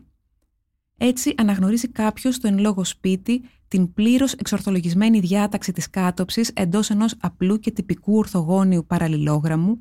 Έτσι 0.97 1.35
αναγνωρίζει 1.37 1.89
κάποιος 1.89 2.39
το 2.39 2.49
εν 2.49 2.59
λόγω 2.59 2.85
σπίτι 2.85 3.45
την 3.69 3.93
πλήρως 3.93 4.33
εξορθολογισμένη 4.33 5.21
διάταξη 5.21 5.73
της 5.73 5.91
κάτωψης 5.91 6.51
εντός 6.55 6.91
ενός 6.91 7.15
απλού 7.21 7.59
και 7.59 7.71
τυπικού 7.71 8.17
ορθογώνιου 8.17 8.87
παραλληλόγραμμου, 8.87 9.79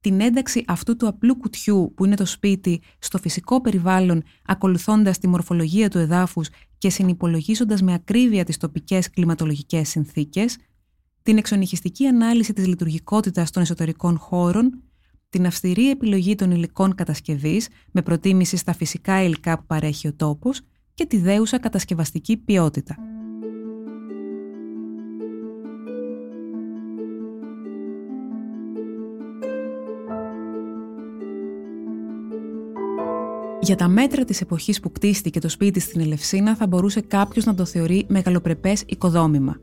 την 0.00 0.20
ένταξη 0.20 0.64
αυτού 0.66 0.96
του 0.96 1.06
απλού 1.08 1.36
κουτιού 1.36 1.92
που 1.96 2.04
είναι 2.04 2.16
το 2.16 2.26
σπίτι 2.26 2.82
στο 2.98 3.18
φυσικό 3.18 3.60
περιβάλλον 3.60 4.22
ακολουθώντας 4.44 5.18
τη 5.18 5.28
μορφολογία 5.28 5.90
του 5.90 5.98
εδάφους 5.98 6.48
και 6.78 6.90
συνυπολογίζοντας 6.90 7.82
με 7.82 7.94
ακρίβεια 7.94 8.44
τις 8.44 8.56
τοπικές 8.56 9.10
κλιματολογικές 9.10 9.88
συνθήκες, 9.88 10.56
την 11.22 11.38
εξονυχιστική 11.38 12.06
ανάλυση 12.06 12.52
της 12.52 12.66
λειτουργικότητας 12.66 13.50
των 13.50 13.62
εσωτερικών 13.62 14.18
χώρων, 14.18 14.82
την 15.28 15.46
αυστηρή 15.46 15.90
επιλογή 15.90 16.34
των 16.34 16.50
υλικών 16.50 16.94
κατασκευής 16.94 17.68
με 17.90 18.02
προτίμηση 18.02 18.56
στα 18.56 18.74
φυσικά 18.74 19.22
υλικά 19.22 19.58
που 19.58 19.64
παρέχει 19.66 20.08
ο 20.08 20.14
τόπος 20.14 20.60
και 20.94 21.06
τη 21.06 21.16
δέουσα 21.16 21.58
κατασκευαστική 21.58 22.36
ποιότητα. 22.36 22.96
Για 33.62 33.76
τα 33.76 33.88
μέτρα 33.88 34.24
της 34.24 34.40
εποχής 34.40 34.80
που 34.80 34.92
κτίστηκε 34.92 35.40
το 35.40 35.48
σπίτι 35.48 35.80
στην 35.80 36.00
Ελευσίνα 36.00 36.56
θα 36.56 36.66
μπορούσε 36.66 37.00
κάποιος 37.00 37.44
να 37.44 37.54
το 37.54 37.64
θεωρεί 37.64 38.04
μεγαλοπρεπές 38.08 38.82
οικοδόμημα. 38.86 39.60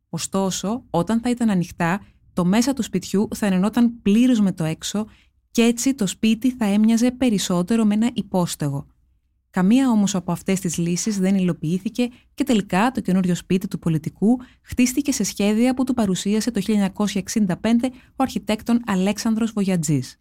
Ωστόσο, 0.10 0.84
όταν 0.90 1.20
θα 1.20 1.30
ήταν 1.30 1.50
ανοιχτά, 1.50 2.02
το 2.34 2.46
μέσα 2.46 2.74
του 2.74 2.84
σπιτιού 2.84 3.28
θα 3.36 3.46
ενωνόταν 3.46 4.02
πλήρως 4.02 4.40
με 4.40 4.52
το 4.52 4.64
έξω 4.64 5.06
και 5.52 5.62
έτσι 5.62 5.94
το 5.94 6.08
σπίτι 6.08 6.52
θα 6.52 6.66
έμοιαζε 6.66 7.12
περισσότερο 7.12 7.86
με 7.86 7.94
ένα 7.94 8.10
υπόστεγο. 8.14 8.88
Καμία 9.52 9.90
όμως 9.90 10.16
από 10.16 10.32
αυτές 10.32 10.60
τις 10.60 10.78
λύσεις 10.78 11.20
δεν 11.20 11.36
υλοποιήθηκε 11.36 12.10
και 12.34 12.44
τελικά 12.44 12.92
το 12.92 13.02
καινούριο 13.02 13.36
σπίτι 13.36 13.68
του 13.68 13.80
πολιτικού 13.80 14.40
χτίστηκε 14.62 15.12
σε 15.12 15.24
σχέδια 15.24 15.74
που 15.74 15.84
του 15.84 15.94
παρουσίασε 15.94 16.52
το 16.52 16.62
1965 16.98 17.54
ο 18.10 18.24
αρχιτέκτον 18.24 18.82
Αλέξανδρος 18.86 19.52
Βογιατζής. 19.52 20.18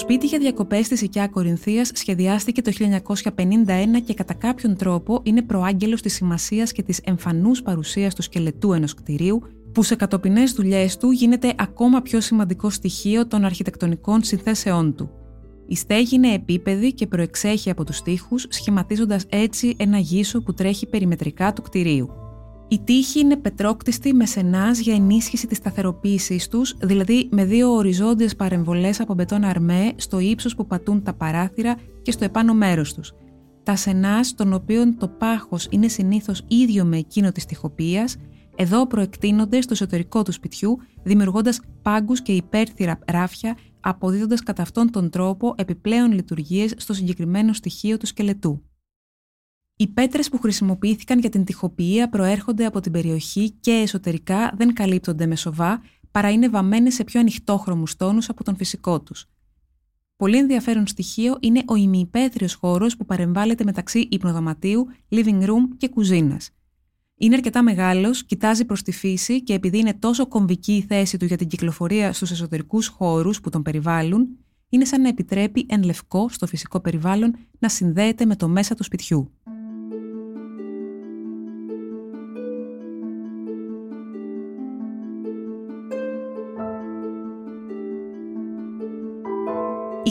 Σπίτι 0.00 0.26
για 0.26 0.38
διακοπές 0.38 0.86
στη 0.86 1.04
Οικιά 1.04 1.28
Κορινθίας 1.28 1.90
σχεδιάστηκε 1.94 2.62
το 2.62 2.72
1951 2.72 4.02
και 4.04 4.14
κατά 4.14 4.34
κάποιον 4.34 4.76
τρόπο 4.76 5.20
είναι 5.22 5.42
προάγγελος 5.42 6.02
της 6.02 6.14
σημασίας 6.14 6.72
και 6.72 6.82
της 6.82 7.00
εμφανούς 7.04 7.62
παρουσίας 7.62 8.14
του 8.14 8.22
σκελετού 8.22 8.72
ενός 8.72 8.94
κτηρίου, 8.94 9.42
που 9.72 9.82
σε 9.82 9.94
κατοπινές 9.96 10.52
δουλειές 10.52 10.96
του 10.96 11.10
γίνεται 11.10 11.54
ακόμα 11.58 12.00
πιο 12.02 12.20
σημαντικό 12.20 12.70
στοιχείο 12.70 13.26
των 13.26 13.44
αρχιτεκτονικών 13.44 14.22
συνθέσεών 14.22 14.94
του. 14.94 15.10
Η 15.66 15.76
στέγη 15.76 16.16
είναι 16.16 16.32
επίπεδη 16.32 16.92
και 16.92 17.06
προεξέχει 17.06 17.70
από 17.70 17.84
τους 17.84 18.02
τοίχου, 18.02 18.38
σχηματίζοντας 18.48 19.24
έτσι 19.28 19.74
ένα 19.78 19.98
γύσο 19.98 20.42
που 20.42 20.54
τρέχει 20.54 20.86
περιμετρικά 20.86 21.52
του 21.52 21.62
κτηρίου. 21.62 22.10
Η 22.72 22.80
τύχη 22.80 23.20
είναι 23.20 23.36
πετρόκτιστη 23.36 24.14
με 24.14 24.26
σενάς 24.26 24.78
για 24.78 24.94
ενίσχυση 24.94 25.46
της 25.46 25.56
σταθεροποίησής 25.56 26.48
τους, 26.48 26.76
δηλαδή 26.80 27.28
με 27.30 27.44
δύο 27.44 27.70
οριζόντιες 27.74 28.36
παρεμβολές 28.36 29.00
από 29.00 29.14
μπετόν 29.14 29.44
αρμέ 29.44 29.92
στο 29.96 30.18
ύψος 30.18 30.54
που 30.54 30.66
πατούν 30.66 31.02
τα 31.02 31.14
παράθυρα 31.14 31.76
και 32.02 32.10
στο 32.10 32.24
επάνω 32.24 32.54
μέρος 32.54 32.94
τους. 32.94 33.12
Τα 33.62 33.76
σενάς, 33.76 34.34
των 34.34 34.52
οποίων 34.52 34.96
το 34.98 35.08
πάχος 35.08 35.66
είναι 35.70 35.88
συνήθως 35.88 36.42
ίδιο 36.48 36.84
με 36.84 36.96
εκείνο 36.96 37.32
της 37.32 37.44
τυχοποίησης, 37.44 38.16
εδώ 38.56 38.86
προεκτείνονται 38.86 39.60
στο 39.60 39.72
εσωτερικό 39.72 40.22
του 40.22 40.32
σπιτιού, 40.32 40.78
δημιουργώντας 41.02 41.60
πάγκους 41.82 42.22
και 42.22 42.32
υπέρθυρα 42.32 42.98
ράφια, 43.06 43.56
αποδίδοντας 43.80 44.42
κατά 44.42 44.62
αυτόν 44.62 44.90
τον 44.90 45.10
τρόπο 45.10 45.54
επιπλέον 45.56 46.12
λειτουργίες 46.12 46.74
στο 46.76 46.92
συγκεκριμένο 46.92 47.52
στοιχείο 47.52 47.96
του 47.96 48.06
σκελετού. 48.06 48.62
Οι 49.80 49.86
πέτρες 49.86 50.28
που 50.28 50.38
χρησιμοποιήθηκαν 50.38 51.18
για 51.18 51.28
την 51.28 51.44
τυχοποιία 51.44 52.08
προέρχονται 52.08 52.64
από 52.64 52.80
την 52.80 52.92
περιοχή 52.92 53.50
και 53.50 53.70
εσωτερικά 53.70 54.52
δεν 54.56 54.74
καλύπτονται 54.74 55.26
με 55.26 55.36
σοβά, 55.36 55.82
παρά 56.10 56.30
είναι 56.30 56.48
βαμμένες 56.48 56.94
σε 56.94 57.04
πιο 57.04 57.20
ανοιχτόχρωμους 57.20 57.96
τόνους 57.96 58.28
από 58.28 58.44
τον 58.44 58.56
φυσικό 58.56 59.00
τους. 59.00 59.26
Πολύ 60.16 60.36
ενδιαφέρον 60.36 60.86
στοιχείο 60.86 61.36
είναι 61.40 61.62
ο 61.66 61.74
ημιυπαίθριος 61.74 62.54
χώρος 62.54 62.96
που 62.96 63.04
παρεμβάλλεται 63.04 63.64
μεταξύ 63.64 64.08
υπνοδωματίου, 64.10 64.86
living 65.10 65.42
room 65.42 65.68
και 65.76 65.88
κουζίνας. 65.88 66.50
Είναι 67.16 67.34
αρκετά 67.34 67.62
μεγάλος, 67.62 68.24
κοιτάζει 68.24 68.64
προς 68.64 68.82
τη 68.82 68.92
φύση 68.92 69.42
και 69.42 69.52
επειδή 69.52 69.78
είναι 69.78 69.94
τόσο 69.94 70.26
κομβική 70.26 70.72
η 70.72 70.82
θέση 70.82 71.16
του 71.16 71.24
για 71.24 71.36
την 71.36 71.48
κυκλοφορία 71.48 72.12
στους 72.12 72.30
εσωτερικούς 72.30 72.86
χώρους 72.86 73.40
που 73.40 73.50
τον 73.50 73.62
περιβάλλουν, 73.62 74.28
είναι 74.68 74.84
σαν 74.84 75.00
να 75.00 75.08
επιτρέπει 75.08 75.66
εν 75.68 75.82
λευκό 75.82 76.28
στο 76.28 76.46
φυσικό 76.46 76.80
περιβάλλον 76.80 77.36
να 77.58 77.68
συνδέεται 77.68 78.24
με 78.24 78.36
το 78.36 78.48
μέσα 78.48 78.74
του 78.74 78.84
σπιτιού. 78.84 79.30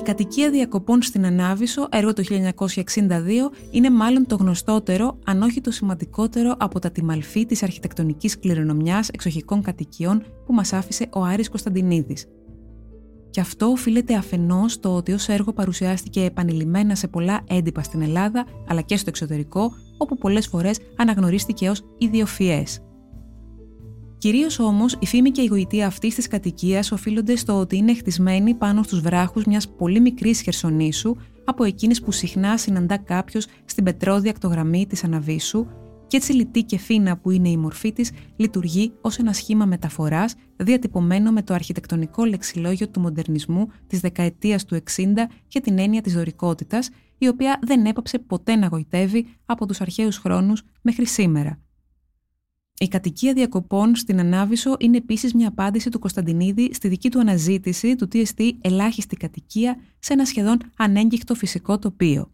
Κατοικία 0.09 0.49
διακοπών 0.49 1.01
στην 1.01 1.25
Ανάβησο, 1.25 1.87
έργο 1.91 2.13
το 2.13 2.23
1962, 2.25 3.51
είναι 3.71 3.89
μάλλον 3.89 4.25
το 4.25 4.35
γνωστότερο, 4.35 5.19
αν 5.25 5.41
όχι 5.41 5.61
το 5.61 5.71
σημαντικότερο 5.71 6.55
από 6.59 6.79
τα 6.79 6.91
τιμαλφή 6.91 7.45
της 7.45 7.63
αρχιτεκτονικής 7.63 8.39
κληρονομιάς 8.39 9.09
εξοχικών 9.09 9.61
κατοικιών 9.61 10.23
που 10.45 10.53
μας 10.53 10.73
άφησε 10.73 11.09
ο 11.13 11.23
Άρης 11.23 11.49
Κωνσταντινίδης. 11.49 12.25
Και 13.29 13.39
αυτό 13.39 13.65
οφείλεται 13.65 14.15
αφενός 14.15 14.73
στο 14.73 14.95
ότι 14.95 15.11
ως 15.11 15.27
έργο 15.27 15.53
παρουσιάστηκε 15.53 16.23
επανειλημμένα 16.23 16.95
σε 16.95 17.07
πολλά 17.07 17.41
έντυπα 17.47 17.83
στην 17.83 18.01
Ελλάδα, 18.01 18.45
αλλά 18.67 18.81
και 18.81 18.97
στο 18.97 19.09
εξωτερικό, 19.09 19.71
όπου 19.97 20.17
πολλές 20.17 20.47
φορές 20.47 20.79
αναγνωρίστηκε 20.95 21.69
ως 21.69 21.83
ιδιοφιές. 21.97 22.79
Κυρίως 24.19 24.59
όμως, 24.59 24.95
η 24.99 25.05
φήμη 25.05 25.31
και 25.31 25.41
η 25.41 25.45
γοητεία 25.45 25.87
αυτής 25.87 26.15
της 26.15 26.27
κατοικίας 26.27 26.91
οφείλονται 26.91 27.35
στο 27.35 27.59
ότι 27.59 27.77
είναι 27.77 27.95
χτισμένη 27.95 28.53
πάνω 28.53 28.83
στους 28.83 29.01
βράχους 29.01 29.45
μιας 29.45 29.69
πολύ 29.69 29.99
μικρής 29.99 30.41
χερσονήσου 30.41 31.15
από 31.45 31.63
εκείνες 31.63 32.01
που 32.01 32.11
συχνά 32.11 32.57
συναντά 32.57 32.97
κάποιος 32.97 33.47
στην 33.65 33.83
πετρώδια 33.83 34.31
ακτογραμμή 34.31 34.87
της 34.87 35.03
Αναβίσου, 35.03 35.67
και 36.07 36.17
έτσι 36.17 36.33
λιτή 36.33 36.63
και 36.63 36.77
φίνα 36.77 37.17
που 37.17 37.31
είναι 37.31 37.49
η 37.49 37.57
μορφή 37.57 37.91
της, 37.91 38.11
λειτουργεί 38.35 38.91
ως 39.01 39.17
ένα 39.17 39.33
σχήμα 39.33 39.65
μεταφοράς 39.65 40.35
διατυπωμένο 40.55 41.31
με 41.31 41.41
το 41.41 41.53
αρχιτεκτονικό 41.53 42.25
λεξιλόγιο 42.25 42.87
του 42.89 42.99
μοντερνισμού 42.99 43.71
της 43.87 43.99
δεκαετίας 43.99 44.65
του 44.65 44.75
60 44.75 45.27
για 45.47 45.61
την 45.61 45.79
έννοια 45.79 46.01
της 46.01 46.13
δωρικότητα, 46.13 46.79
η 47.17 47.27
οποία 47.27 47.59
δεν 47.61 47.85
έπαψε 47.85 48.19
ποτέ 48.19 48.55
να 48.55 48.67
γοητεύει 48.67 49.25
από 49.45 49.65
τους 49.65 49.81
αρχαίους 49.81 50.17
χρόνους 50.17 50.63
μέχρι 50.81 51.05
σήμερα. 51.05 51.59
Η 52.81 52.87
κατοικία 52.87 53.33
διακοπών 53.33 53.95
στην 53.95 54.19
Ανάβησο 54.19 54.75
είναι 54.79 54.97
επίσης 54.97 55.33
μια 55.33 55.47
απάντηση 55.47 55.89
του 55.89 55.99
Κωνσταντινίδη 55.99 56.69
στη 56.73 56.87
δική 56.87 57.09
του 57.09 57.19
αναζήτηση 57.19 57.95
του 57.95 58.07
τι 58.07 58.19
εστί 58.19 58.57
ελάχιστη 58.61 59.15
κατοικία 59.15 59.77
σε 59.99 60.13
ένα 60.13 60.25
σχεδόν 60.25 60.57
ανέγκυχτο 60.77 61.35
φυσικό 61.35 61.79
τοπίο. 61.79 62.31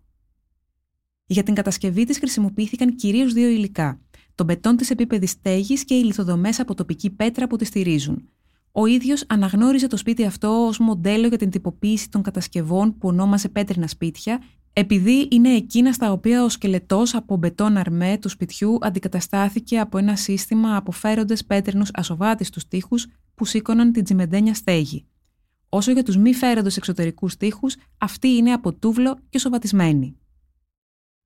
Για 1.26 1.44
την 1.44 1.54
κατασκευή 1.54 2.04
της 2.04 2.18
χρησιμοποιήθηκαν 2.18 2.96
κυρίως 2.96 3.34
δύο 3.34 3.48
υλικά: 3.48 4.02
το 4.36 4.44
μπετόν 4.44 4.76
της 4.76 4.90
επίπεδης 4.90 5.30
στέγης 5.30 5.86
και 5.86 5.94
οι 5.94 6.04
λιθοδομές 6.04 6.60
από 6.60 6.74
τοπική 6.74 7.10
πέτρα 7.10 7.48
που 7.48 7.56
τη 7.56 7.66
στηρίζουν. 7.66 8.30
Ο 8.72 8.86
ίδιος 8.86 9.24
αναγνώριζε 9.28 9.88
το 9.88 9.98
σπίτι 9.98 10.26
αυτό 10.26 10.66
ως 10.68 10.78
μοντέλο 10.78 11.28
για 11.28 11.38
την 11.38 11.50
τυποποίηση 11.50 12.10
των 12.10 12.22
κατασκευών 12.22 12.98
που 12.98 13.08
ονόμασε 13.08 13.50
πέτρινα 13.50 13.88
σπίτια 13.88 14.42
επειδή 14.78 15.28
είναι 15.32 15.50
εκείνα 15.50 15.94
στα 15.94 16.12
οποία 16.12 16.44
ο 16.44 16.50
σκελετός 16.50 17.16
από 17.16 17.38
μπετόν 17.38 17.78
αρμέ 17.78 18.18
του 18.22 18.30
σπιτιού 18.30 18.78
αντικαταστάθηκε 18.82 19.80
από 19.80 19.98
ένα 19.98 20.16
σύστημα 20.16 20.76
από 20.76 20.92
φέροντες 20.92 21.46
πέτρινους 21.46 21.90
ασοβάτιστους 21.94 22.68
τείχους 22.68 23.08
που 23.36 23.46
σήκωναν 23.46 23.92
την 23.92 24.04
τσιμεντένια 24.04 24.54
στέγη. 24.54 25.06
Όσο 25.70 25.92
για 25.92 26.04
τους 26.04 26.18
μη 26.18 26.34
φέροντες 26.34 26.78
εξωτερικούς 26.78 27.38
τείχους, 27.38 27.76
αυτοί 27.98 28.28
είναι 28.28 28.54
από 28.54 28.74
τούβλο 28.74 29.18
και 29.30 29.40
σοβατισμένοι. 29.40 30.18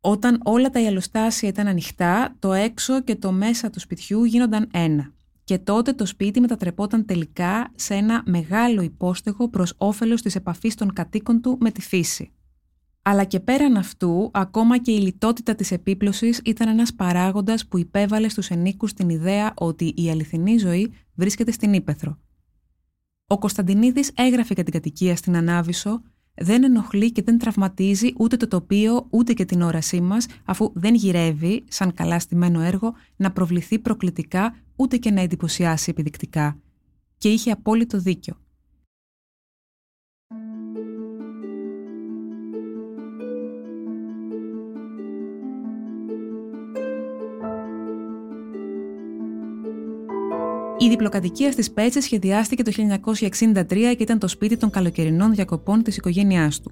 Όταν 0.02 0.42
όλα 0.44 0.70
τα 0.70 0.80
ιαλοστάσια 0.80 1.50
ήταν 1.50 1.68
ανοιχτά, 1.68 2.36
το 2.40 2.54
έξω 2.54 3.02
και 3.02 3.16
το 3.16 3.32
μέσα 3.32 3.70
του 3.70 3.80
σπιτιού 3.80 4.24
γίνονταν 4.24 4.70
ένα. 4.74 5.14
Και 5.44 5.58
τότε 5.58 5.94
το 5.94 6.06
σπίτι 6.06 6.40
μετατρεπόταν 6.40 7.06
τελικά 7.06 7.72
σε 7.76 7.94
ένα 7.94 8.24
μεγάλο 8.26 8.82
υπόστεγο 8.82 9.50
προς 9.50 9.74
όφελος 9.78 10.22
της 10.22 10.36
επαφής 10.36 10.76
των 10.76 10.94
κατοίκων 10.94 11.42
του 11.42 11.58
με 11.60 11.72
τη 11.72 11.82
φύση. 11.82 12.34
Αλλά 13.10 13.24
και 13.24 13.39
πέραν 13.39 13.78
αυτού, 13.78 14.30
ακόμα 14.34 14.78
και 14.78 14.91
η 14.91 14.98
λιτότητα 14.98 15.56
της 15.56 15.72
επίπλωσης 15.72 16.41
ήταν 16.45 16.67
ένας 16.67 16.93
παράγοντας 16.93 17.67
που 17.67 17.78
υπέβαλε 17.78 18.30
στους 18.30 18.50
ενίκους 18.50 18.93
την 18.93 19.10
ιδέα 19.10 19.54
ότι 19.56 19.93
η 19.95 20.10
αληθινή 20.10 20.58
ζωή 20.58 20.91
βρίσκεται 21.15 21.52
στην 21.52 21.74
Ήπεθρο. 21.74 22.17
Ο 23.28 23.38
Κωνσταντινίδης 23.38 24.12
έγραφε 24.15 24.54
για 24.54 24.63
την 24.63 24.74
κατοικία 24.74 25.15
στην 25.15 25.36
Ανάβησο 25.36 26.02
δεν 26.34 26.63
ενοχλεί 26.63 27.12
και 27.12 27.22
δεν 27.22 27.38
τραυματίζει 27.38 28.13
ούτε 28.17 28.38
το 28.38 28.48
τοπίο 28.48 29.08
ούτε 29.10 29.34
και 29.34 29.45
την 29.45 29.62
όρασή 29.62 30.02
μας 30.02 30.26
αφού 30.45 30.72
δεν 30.76 30.95
γυρεύει, 30.95 31.63
σαν 31.67 31.93
καλά 31.93 32.19
στημένο 32.19 32.62
έργο, 32.62 32.93
να 33.15 33.32
προβληθεί 33.32 33.80
προκλητικά 33.80 34.56
ούτε 34.76 34.98
και 34.98 35.12
να 35.12 35.22
εντυπωσιάσει 35.22 35.89
επιδεικτικά. 35.89 36.60
Και 37.17 37.30
είχε 37.30 37.52
απόλυτο 37.52 38.00
δίκιο. 38.00 38.38
Η 50.82 50.89
διπλοκατοικία 50.89 51.52
στις 51.52 51.72
Πέτσες 51.72 52.04
σχεδιάστηκε 52.04 52.63
το 52.63 52.72
1963 52.72 53.65
και 53.70 53.98
ήταν 54.00 54.20
το 54.20 54.28
σπίτι 54.28 54.58
των 54.58 54.70
καλοκαιρινών 54.70 55.34
διακοπών 55.34 55.84
της 55.84 55.98
οικογένειάς 55.98 56.62
του. 56.62 56.72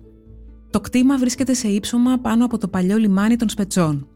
Το 0.69 0.81
κτήμα 0.81 1.17
βρίσκεται 1.17 1.53
σε 1.53 1.67
ύψωμα 1.67 2.17
πάνω 2.17 2.45
από 2.45 2.57
το 2.57 2.67
παλιό 2.67 2.97
λιμάνι 2.97 3.35
των 3.35 3.49
Σπετσών. 3.49 4.07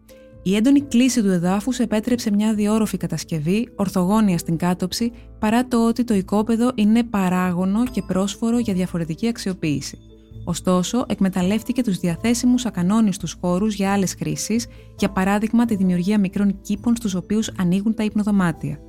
Η 0.44 0.56
έντονη 0.56 0.82
κλίση 0.82 1.22
του 1.22 1.30
εδάφους 1.30 1.80
επέτρεψε 1.80 2.32
μια 2.32 2.54
διόρροφη 2.54 2.98
κατασκευή, 2.98 3.70
ορθογόνια 3.76 4.38
στην 4.38 4.58
κάτωψη, 4.58 5.12
παρά 5.40 5.68
το 5.68 5.88
ότι 5.88 6.04
το 6.04 6.14
οικόπεδο 6.14 6.72
είναι 6.76 7.04
παράγωνο 7.04 7.84
και 7.92 8.02
πρόσφορο 8.02 8.60
για 8.60 8.74
διαφορετική 8.74 9.28
αξιοποίηση. 9.28 9.98
Ωστόσο, 10.46 11.06
εκμεταλλεύτηκε 11.08 11.84
τους 11.84 11.98
διαθέσιμους 11.98 12.66
ακανόνιστους 12.66 13.38
χώρους 13.42 13.76
για 13.76 13.92
άλλες 13.92 14.16
χρήσεις, 14.20 14.68
για 14.98 15.10
παράδειγμα 15.10 15.66
τη 15.66 15.76
δημιουργία 15.76 16.20
μικρών 16.20 16.62
κήπων 16.62 16.96
στους 16.96 17.16
οποίους 17.16 17.52
ανοίγουν 17.58 17.94
τα 17.94 18.04
υπνοδωμάτια. 18.04 18.80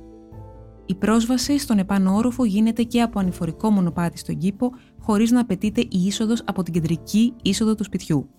Η 0.85 0.95
πρόσβαση 0.95 1.57
στον 1.57 1.77
επάνω 1.77 2.15
όροφο 2.15 2.45
γίνεται 2.45 2.83
και 2.83 3.01
από 3.01 3.19
ανηφορικό 3.19 3.69
μονοπάτι 3.69 4.17
στον 4.17 4.37
κήπο, 4.37 4.71
χωρίς 4.99 5.31
να 5.31 5.39
απαιτείται 5.39 5.81
η 5.81 6.05
είσοδος 6.05 6.41
από 6.45 6.63
την 6.63 6.73
κεντρική 6.73 7.33
είσοδο 7.41 7.75
του 7.75 7.83
σπιτιού. 7.83 8.29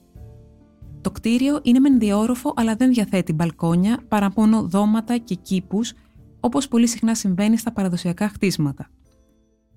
Το 1.00 1.10
κτίριο 1.10 1.60
είναι 1.62 1.78
μεν 1.78 1.98
διόροφο, 1.98 2.52
αλλά 2.56 2.74
δεν 2.74 2.92
διαθέτει 2.92 3.32
μπαλκόνια 3.32 3.98
παρά 4.08 4.32
μόνο 4.36 4.62
δώματα 4.68 5.16
και 5.16 5.34
κήπους, 5.34 5.92
όπως 6.40 6.68
πολύ 6.68 6.86
συχνά 6.86 7.14
συμβαίνει 7.14 7.56
στα 7.56 7.72
παραδοσιακά 7.72 8.28
χτίσματα. 8.28 8.88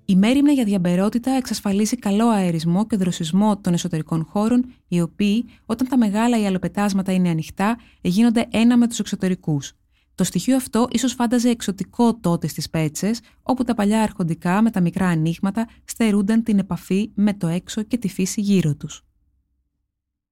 Η 0.04 0.16
μέρημνα 0.16 0.52
για 0.52 0.64
διαμπερότητα 0.64 1.30
εξασφαλίζει 1.30 1.96
καλό 1.96 2.28
αερισμό 2.28 2.86
και 2.86 2.96
δροσισμό 2.96 3.58
των 3.60 3.72
εσωτερικών 3.72 4.24
χώρων, 4.24 4.64
οι 4.88 5.00
οποίοι, 5.00 5.44
όταν 5.66 5.88
τα 5.88 5.98
μεγάλα 5.98 6.40
ή 6.40 6.46
αλλοπετάσματα 6.46 7.12
είναι 7.12 7.28
ανοιχτά, 7.28 7.78
γίνονται 8.00 8.46
ένα 8.50 8.76
με 8.76 8.88
τους 8.88 8.98
εξωτερικούς. 8.98 9.72
Το 10.18 10.24
στοιχείο 10.24 10.56
αυτό 10.56 10.88
ίσως 10.90 11.12
φάνταζε 11.12 11.48
εξωτικό 11.48 12.18
τότε 12.18 12.46
στις 12.46 12.70
πέτσες, 12.70 13.20
όπου 13.42 13.64
τα 13.64 13.74
παλιά 13.74 14.02
αρχοντικά 14.02 14.62
με 14.62 14.70
τα 14.70 14.80
μικρά 14.80 15.06
ανοίγματα 15.06 15.68
στερούνταν 15.84 16.42
την 16.42 16.58
επαφή 16.58 17.10
με 17.14 17.34
το 17.34 17.46
έξω 17.46 17.82
και 17.82 17.98
τη 17.98 18.08
φύση 18.08 18.40
γύρω 18.40 18.76
τους. 18.76 19.04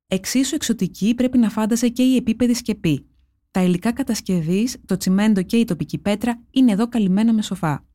Εξίσου 0.07 0.55
εξωτική 0.55 1.14
πρέπει 1.14 1.38
να 1.38 1.51
φάνταζε 1.51 1.88
και 1.88 2.03
η 2.03 2.16
επίπεδη 2.16 2.55
σκεπή. 2.55 3.07
Τα 3.51 3.62
υλικά 3.62 3.92
κατασκευής, 3.92 4.77
το 4.87 4.96
τσιμέντο 4.96 5.42
και 5.42 5.57
η 5.57 5.64
τοπική 5.64 5.99
πέτρα 5.99 6.42
είναι 6.51 6.72
εδώ 6.72 6.88
καλυμμένα 6.88 7.33
με 7.33 7.42
σοφά. 7.42 7.87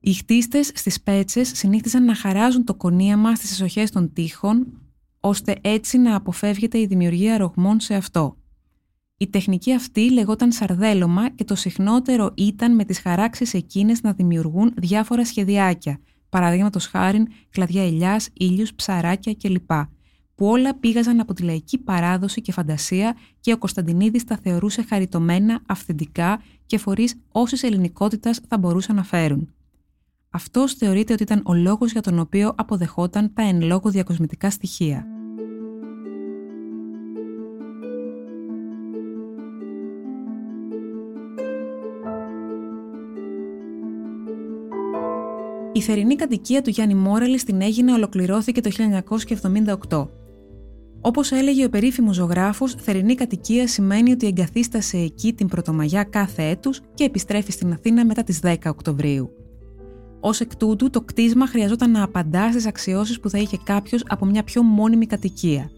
Οι 0.00 0.12
χτίστες 0.12 0.70
στις 0.74 1.02
πέτσες 1.02 1.50
συνήθιζαν 1.54 2.04
να 2.04 2.14
χαράζουν 2.14 2.64
το 2.64 2.74
κονίαμα 2.74 3.34
στις 3.34 3.50
εσοχές 3.50 3.90
των 3.90 4.12
τείχων, 4.12 4.66
ώστε 5.20 5.56
έτσι 5.60 5.98
να 5.98 6.14
αποφεύγεται 6.14 6.78
η 6.78 6.86
δημιουργία 6.86 7.38
ρογμών 7.38 7.80
σε 7.80 7.94
αυτό. 7.94 8.36
Η 9.20 9.26
τεχνική 9.26 9.74
αυτή 9.74 10.12
λεγόταν 10.12 10.52
σαρδέλωμα 10.52 11.30
και 11.30 11.44
το 11.44 11.54
συχνότερο 11.54 12.32
ήταν 12.34 12.74
με 12.74 12.84
τις 12.84 13.00
χαράξεις 13.00 13.54
εκείνες 13.54 14.02
να 14.02 14.12
δημιουργούν 14.12 14.72
διάφορα 14.76 15.24
σχεδιάκια, 15.24 16.00
παραδείγματος 16.28 16.86
χάρη 16.86 17.26
κλαδιά 17.50 17.82
ελιάς, 17.82 18.28
ήλιους, 18.32 18.74
ψαράκια 18.74 19.34
κλπ 19.34 19.70
που 20.34 20.46
όλα 20.46 20.74
πήγαζαν 20.74 21.20
από 21.20 21.34
τη 21.34 21.42
λαϊκή 21.42 21.78
παράδοση 21.78 22.40
και 22.40 22.52
φαντασία 22.52 23.16
και 23.40 23.52
ο 23.52 23.58
Κωνσταντινίδης 23.58 24.24
τα 24.24 24.38
θεωρούσε 24.42 24.82
χαριτωμένα, 24.82 25.60
αυθεντικά 25.66 26.42
και 26.66 26.78
φορείς 26.78 27.14
όσης 27.32 27.62
ελληνικότητας 27.62 28.40
θα 28.48 28.58
μπορούσαν 28.58 28.96
να 28.96 29.04
φέρουν. 29.04 29.54
Αυτός 30.30 30.74
θεωρείται 30.74 31.12
ότι 31.12 31.22
ήταν 31.22 31.42
ο 31.44 31.54
λόγος 31.54 31.92
για 31.92 32.02
τον 32.02 32.18
οποίο 32.18 32.52
αποδεχόταν 32.56 33.32
τα 33.34 33.42
εν 33.42 33.62
λόγω 33.62 33.90
διακοσμητικά 33.90 34.50
στοιχεία. 34.50 35.17
Η 45.78 45.80
θερινή 45.80 46.16
κατοικία 46.16 46.62
του 46.62 46.70
Γιάννη 46.70 46.94
Μόραλη 46.94 47.38
στην 47.38 47.60
Έγινα 47.60 47.94
ολοκληρώθηκε 47.94 48.60
το 48.60 48.70
1978. 49.88 50.08
Όπως 51.00 51.32
έλεγε 51.32 51.64
ο 51.64 51.68
περίφημος 51.68 52.14
ζωγράφος, 52.14 52.74
θερινή 52.74 53.14
κατοικία 53.14 53.68
σημαίνει 53.68 54.10
ότι 54.10 54.26
εγκαθίστασε 54.26 54.96
εκεί 54.96 55.32
την 55.32 55.48
Πρωτομαγιά 55.48 56.04
κάθε 56.04 56.42
έτους 56.42 56.80
και 56.94 57.04
επιστρέφει 57.04 57.52
στην 57.52 57.72
Αθήνα 57.72 58.04
μετά 58.04 58.22
τις 58.22 58.40
10 58.42 58.54
Οκτωβρίου. 58.66 59.30
Ω 60.20 60.28
εκ 60.38 60.56
τούτου, 60.56 60.90
το 60.90 61.00
κτίσμα 61.00 61.46
χρειαζόταν 61.46 61.90
να 61.90 62.02
απαντά 62.02 62.50
στις 62.50 62.66
αξιώσεις 62.66 63.20
που 63.20 63.30
θα 63.30 63.38
είχε 63.38 63.58
κάποιος 63.64 64.04
από 64.08 64.24
μια 64.26 64.42
πιο 64.44 64.62
μόνιμη 64.62 65.06
κατοικία. 65.06 65.70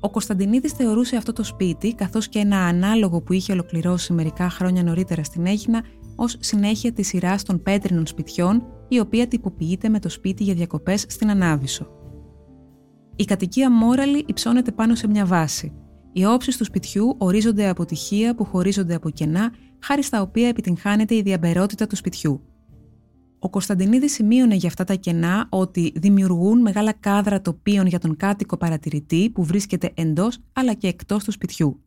Ο 0.00 0.10
Κωνσταντινίδης 0.10 0.72
θεωρούσε 0.72 1.16
αυτό 1.16 1.32
το 1.32 1.44
σπίτι, 1.44 1.94
καθώς 1.94 2.28
και 2.28 2.38
ένα 2.38 2.58
ανάλογο 2.58 3.20
που 3.20 3.32
είχε 3.32 3.52
ολοκληρώσει 3.52 4.12
μερικά 4.12 4.50
χρόνια 4.50 4.82
νωρίτερα 4.82 5.24
στην 5.24 5.46
Έγινα, 5.46 5.82
ως 6.16 6.36
συνέχεια 6.40 6.92
της 6.92 7.06
σειράς 7.06 7.42
των 7.42 7.62
πέτρινων 7.62 8.06
σπιτιών, 8.06 8.62
η 8.94 9.00
οποία 9.00 9.28
τυποποιείται 9.28 9.88
με 9.88 9.98
το 9.98 10.08
σπίτι 10.08 10.42
για 10.42 10.54
διακοπές 10.54 11.04
στην 11.08 11.30
Ανάβησο. 11.30 11.86
Η 13.16 13.24
κατοικία 13.24 13.70
Μόραλη 13.70 14.24
υψώνεται 14.26 14.72
πάνω 14.72 14.94
σε 14.94 15.08
μια 15.08 15.26
βάση. 15.26 15.72
Οι 16.12 16.24
όψεις 16.24 16.56
του 16.56 16.64
σπιτιού 16.64 17.14
ορίζονται 17.18 17.68
από 17.68 17.84
τυχεία 17.84 18.34
που 18.34 18.44
χωρίζονται 18.44 18.94
από 18.94 19.10
κενά, 19.10 19.52
χάρη 19.78 20.02
στα 20.02 20.20
οποία 20.22 20.48
επιτυγχάνεται 20.48 21.14
η 21.14 21.22
διαμπερότητα 21.22 21.86
του 21.86 21.96
σπιτιού. 21.96 22.40
Ο 23.38 23.50
Κωνσταντινίδης 23.50 24.12
σημείωνε 24.12 24.54
για 24.54 24.68
αυτά 24.68 24.84
τα 24.84 24.94
κενά 24.94 25.46
ότι 25.48 25.92
δημιουργούν 25.96 26.60
μεγάλα 26.60 26.92
κάδρα 26.92 27.40
τοπίων 27.40 27.86
για 27.86 27.98
τον 27.98 28.16
κάτοικο 28.16 28.56
παρατηρητή 28.56 29.30
που 29.30 29.44
βρίσκεται 29.44 29.90
εντός 29.94 30.38
αλλά 30.52 30.74
και 30.74 30.86
εκτός 30.86 31.24
του 31.24 31.32
σπιτιού. 31.32 31.80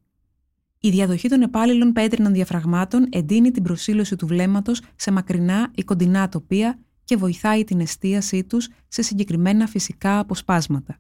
Η 0.80 0.90
διαδοχή 0.90 1.30
των 1.30 1.42
επάλληλων 1.42 1.92
πέτρινων 1.92 2.34
διαφραγμάτων 2.34 3.08
εντείνει 3.10 3.52
την 3.52 3.64
προσήλωση 3.64 4.16
του 4.16 4.28
βλέμματος 4.28 4.82
σε 4.96 5.12
μακρινά 5.12 5.72
ή 5.76 5.84
κοντινά 5.84 6.30
τοπία 6.30 6.80
και 7.08 7.18
βοηθάει 7.18 7.64
την 7.64 7.80
εστίασή 7.80 8.44
τους 8.44 8.70
σε 8.88 9.02
συγκεκριμένα 9.02 9.68
φυσικά 9.68 10.20
αποσπάσματα. 10.20 11.00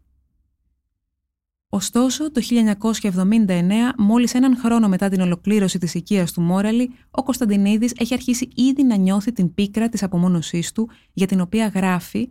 Ωστόσο, 1.70 2.32
το 2.32 2.42
1979, 2.42 3.94
μόλις 3.98 4.34
έναν 4.34 4.58
χρόνο 4.58 4.88
μετά 4.88 5.10
την 5.10 5.22
ολοκλήρωση 5.22 5.78
της 5.78 5.94
οικίας 5.94 6.32
του 6.32 6.42
Μόραλη, 6.42 6.92
ο 7.12 7.24
Κωνσταντινίδης 7.24 7.94
έχει 7.98 8.14
αρχίσει 8.14 8.50
ήδη 8.56 8.84
να 8.84 8.96
νιώθει 8.96 9.32
την 9.32 9.54
πίκρα 9.54 9.90
της 9.90 10.04
απομόνωσής 10.04 10.72
του, 10.72 10.90
για 11.14 11.28
την 11.28 11.42
οποία 11.42 11.68
γράφει 11.68 12.30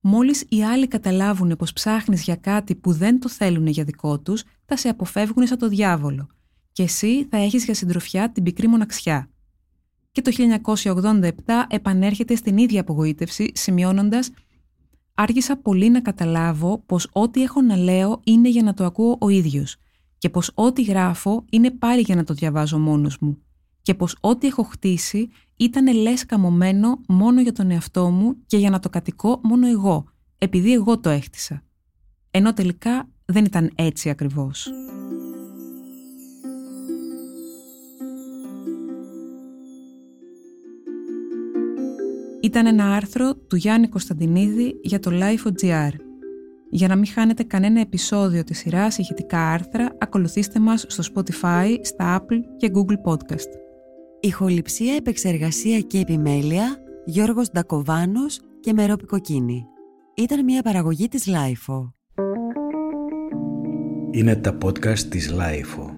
«Μόλις 0.00 0.44
οι 0.48 0.64
άλλοι 0.64 0.86
καταλάβουν 0.88 1.56
πως 1.56 1.72
ψάχνεις 1.72 2.22
για 2.22 2.36
κάτι 2.36 2.74
που 2.74 2.92
δεν 2.92 3.20
το 3.20 3.28
θέλουν 3.28 3.66
για 3.66 3.84
δικό 3.84 4.20
τους, 4.20 4.42
θα 4.64 4.76
σε 4.76 4.88
αποφεύγουν 4.88 5.46
σαν 5.46 5.58
το 5.58 5.68
διάβολο 5.68 6.26
και 6.72 6.82
εσύ 6.82 7.24
θα 7.24 7.36
έχεις 7.36 7.64
για 7.64 7.74
συντροφιά 7.74 8.32
την 8.32 8.42
πικρή 8.42 8.68
μοναξιά». 8.68 9.30
Και 10.16 10.22
το 10.22 10.30
1987 11.14 11.30
επανέρχεται 11.68 12.34
στην 12.34 12.56
ίδια 12.56 12.80
απογοήτευση, 12.80 13.50
σημειώνοντας 13.54 14.30
άργησα 15.14 15.56
πολύ 15.56 15.90
να 15.90 16.00
καταλάβω 16.00 16.82
πως 16.86 17.08
ό,τι 17.12 17.42
έχω 17.42 17.60
να 17.60 17.76
λέω 17.76 18.20
είναι 18.24 18.48
για 18.48 18.62
να 18.62 18.74
το 18.74 18.84
ακούω 18.84 19.16
ο 19.20 19.28
ίδιος 19.28 19.76
και 20.18 20.30
πως 20.30 20.50
ό,τι 20.54 20.82
γράφω 20.82 21.44
είναι 21.50 21.70
πάλι 21.70 22.00
για 22.00 22.14
να 22.14 22.24
το 22.24 22.34
διαβάζω 22.34 22.78
μόνος 22.78 23.18
μου 23.18 23.38
και 23.82 23.94
πως 23.94 24.16
ό,τι 24.20 24.46
έχω 24.46 24.62
χτίσει 24.62 25.28
ήταν 25.56 25.94
λες 25.94 26.26
καμωμένο 26.26 27.00
μόνο 27.08 27.40
για 27.40 27.52
τον 27.52 27.70
εαυτό 27.70 28.10
μου 28.10 28.36
και 28.46 28.56
για 28.56 28.70
να 28.70 28.80
το 28.80 28.88
κατοικώ 28.88 29.40
μόνο 29.42 29.66
εγώ, 29.66 30.04
επειδή 30.38 30.72
εγώ 30.72 30.98
το 31.00 31.08
έχτισα. 31.08 31.62
Ενώ 32.30 32.52
τελικά 32.52 33.08
δεν 33.24 33.44
ήταν 33.44 33.70
έτσι 33.74 34.10
ακριβώς. 34.10 34.70
Ήταν 42.46 42.66
ένα 42.66 42.94
άρθρο 42.94 43.34
του 43.34 43.56
Γιάννη 43.56 43.88
Κωνσταντινίδη 43.88 44.80
για 44.82 44.98
το 44.98 45.10
Life.gr. 45.12 45.90
Για 46.70 46.88
να 46.88 46.96
μην 46.96 47.06
χάνετε 47.06 47.42
κανένα 47.42 47.80
επεισόδιο 47.80 48.44
της 48.44 48.58
σειράς 48.58 48.98
ηχητικά 48.98 49.38
άρθρα, 49.50 49.88
ακολουθήστε 49.98 50.60
μας 50.60 50.84
στο 50.88 51.02
Spotify, 51.14 51.76
στα 51.82 52.20
Apple 52.20 52.38
και 52.56 52.70
Google 52.74 53.12
Podcast. 53.12 53.48
Ηχοληψία, 54.20 54.94
επεξεργασία 54.94 55.80
και 55.80 55.98
επιμέλεια, 55.98 56.76
Γιώργος 57.04 57.50
Ντακοβάνος 57.50 58.40
και 58.60 58.72
Μερόπη 58.72 59.04
Κοκκίνη. 59.04 59.66
Ήταν 60.16 60.44
μια 60.44 60.62
παραγωγή 60.62 61.08
της 61.08 61.28
Lifeo. 61.28 61.92
Είναι 64.10 64.36
τα 64.36 64.58
podcast 64.64 64.98
της 64.98 65.34
Lifeo. 65.34 65.95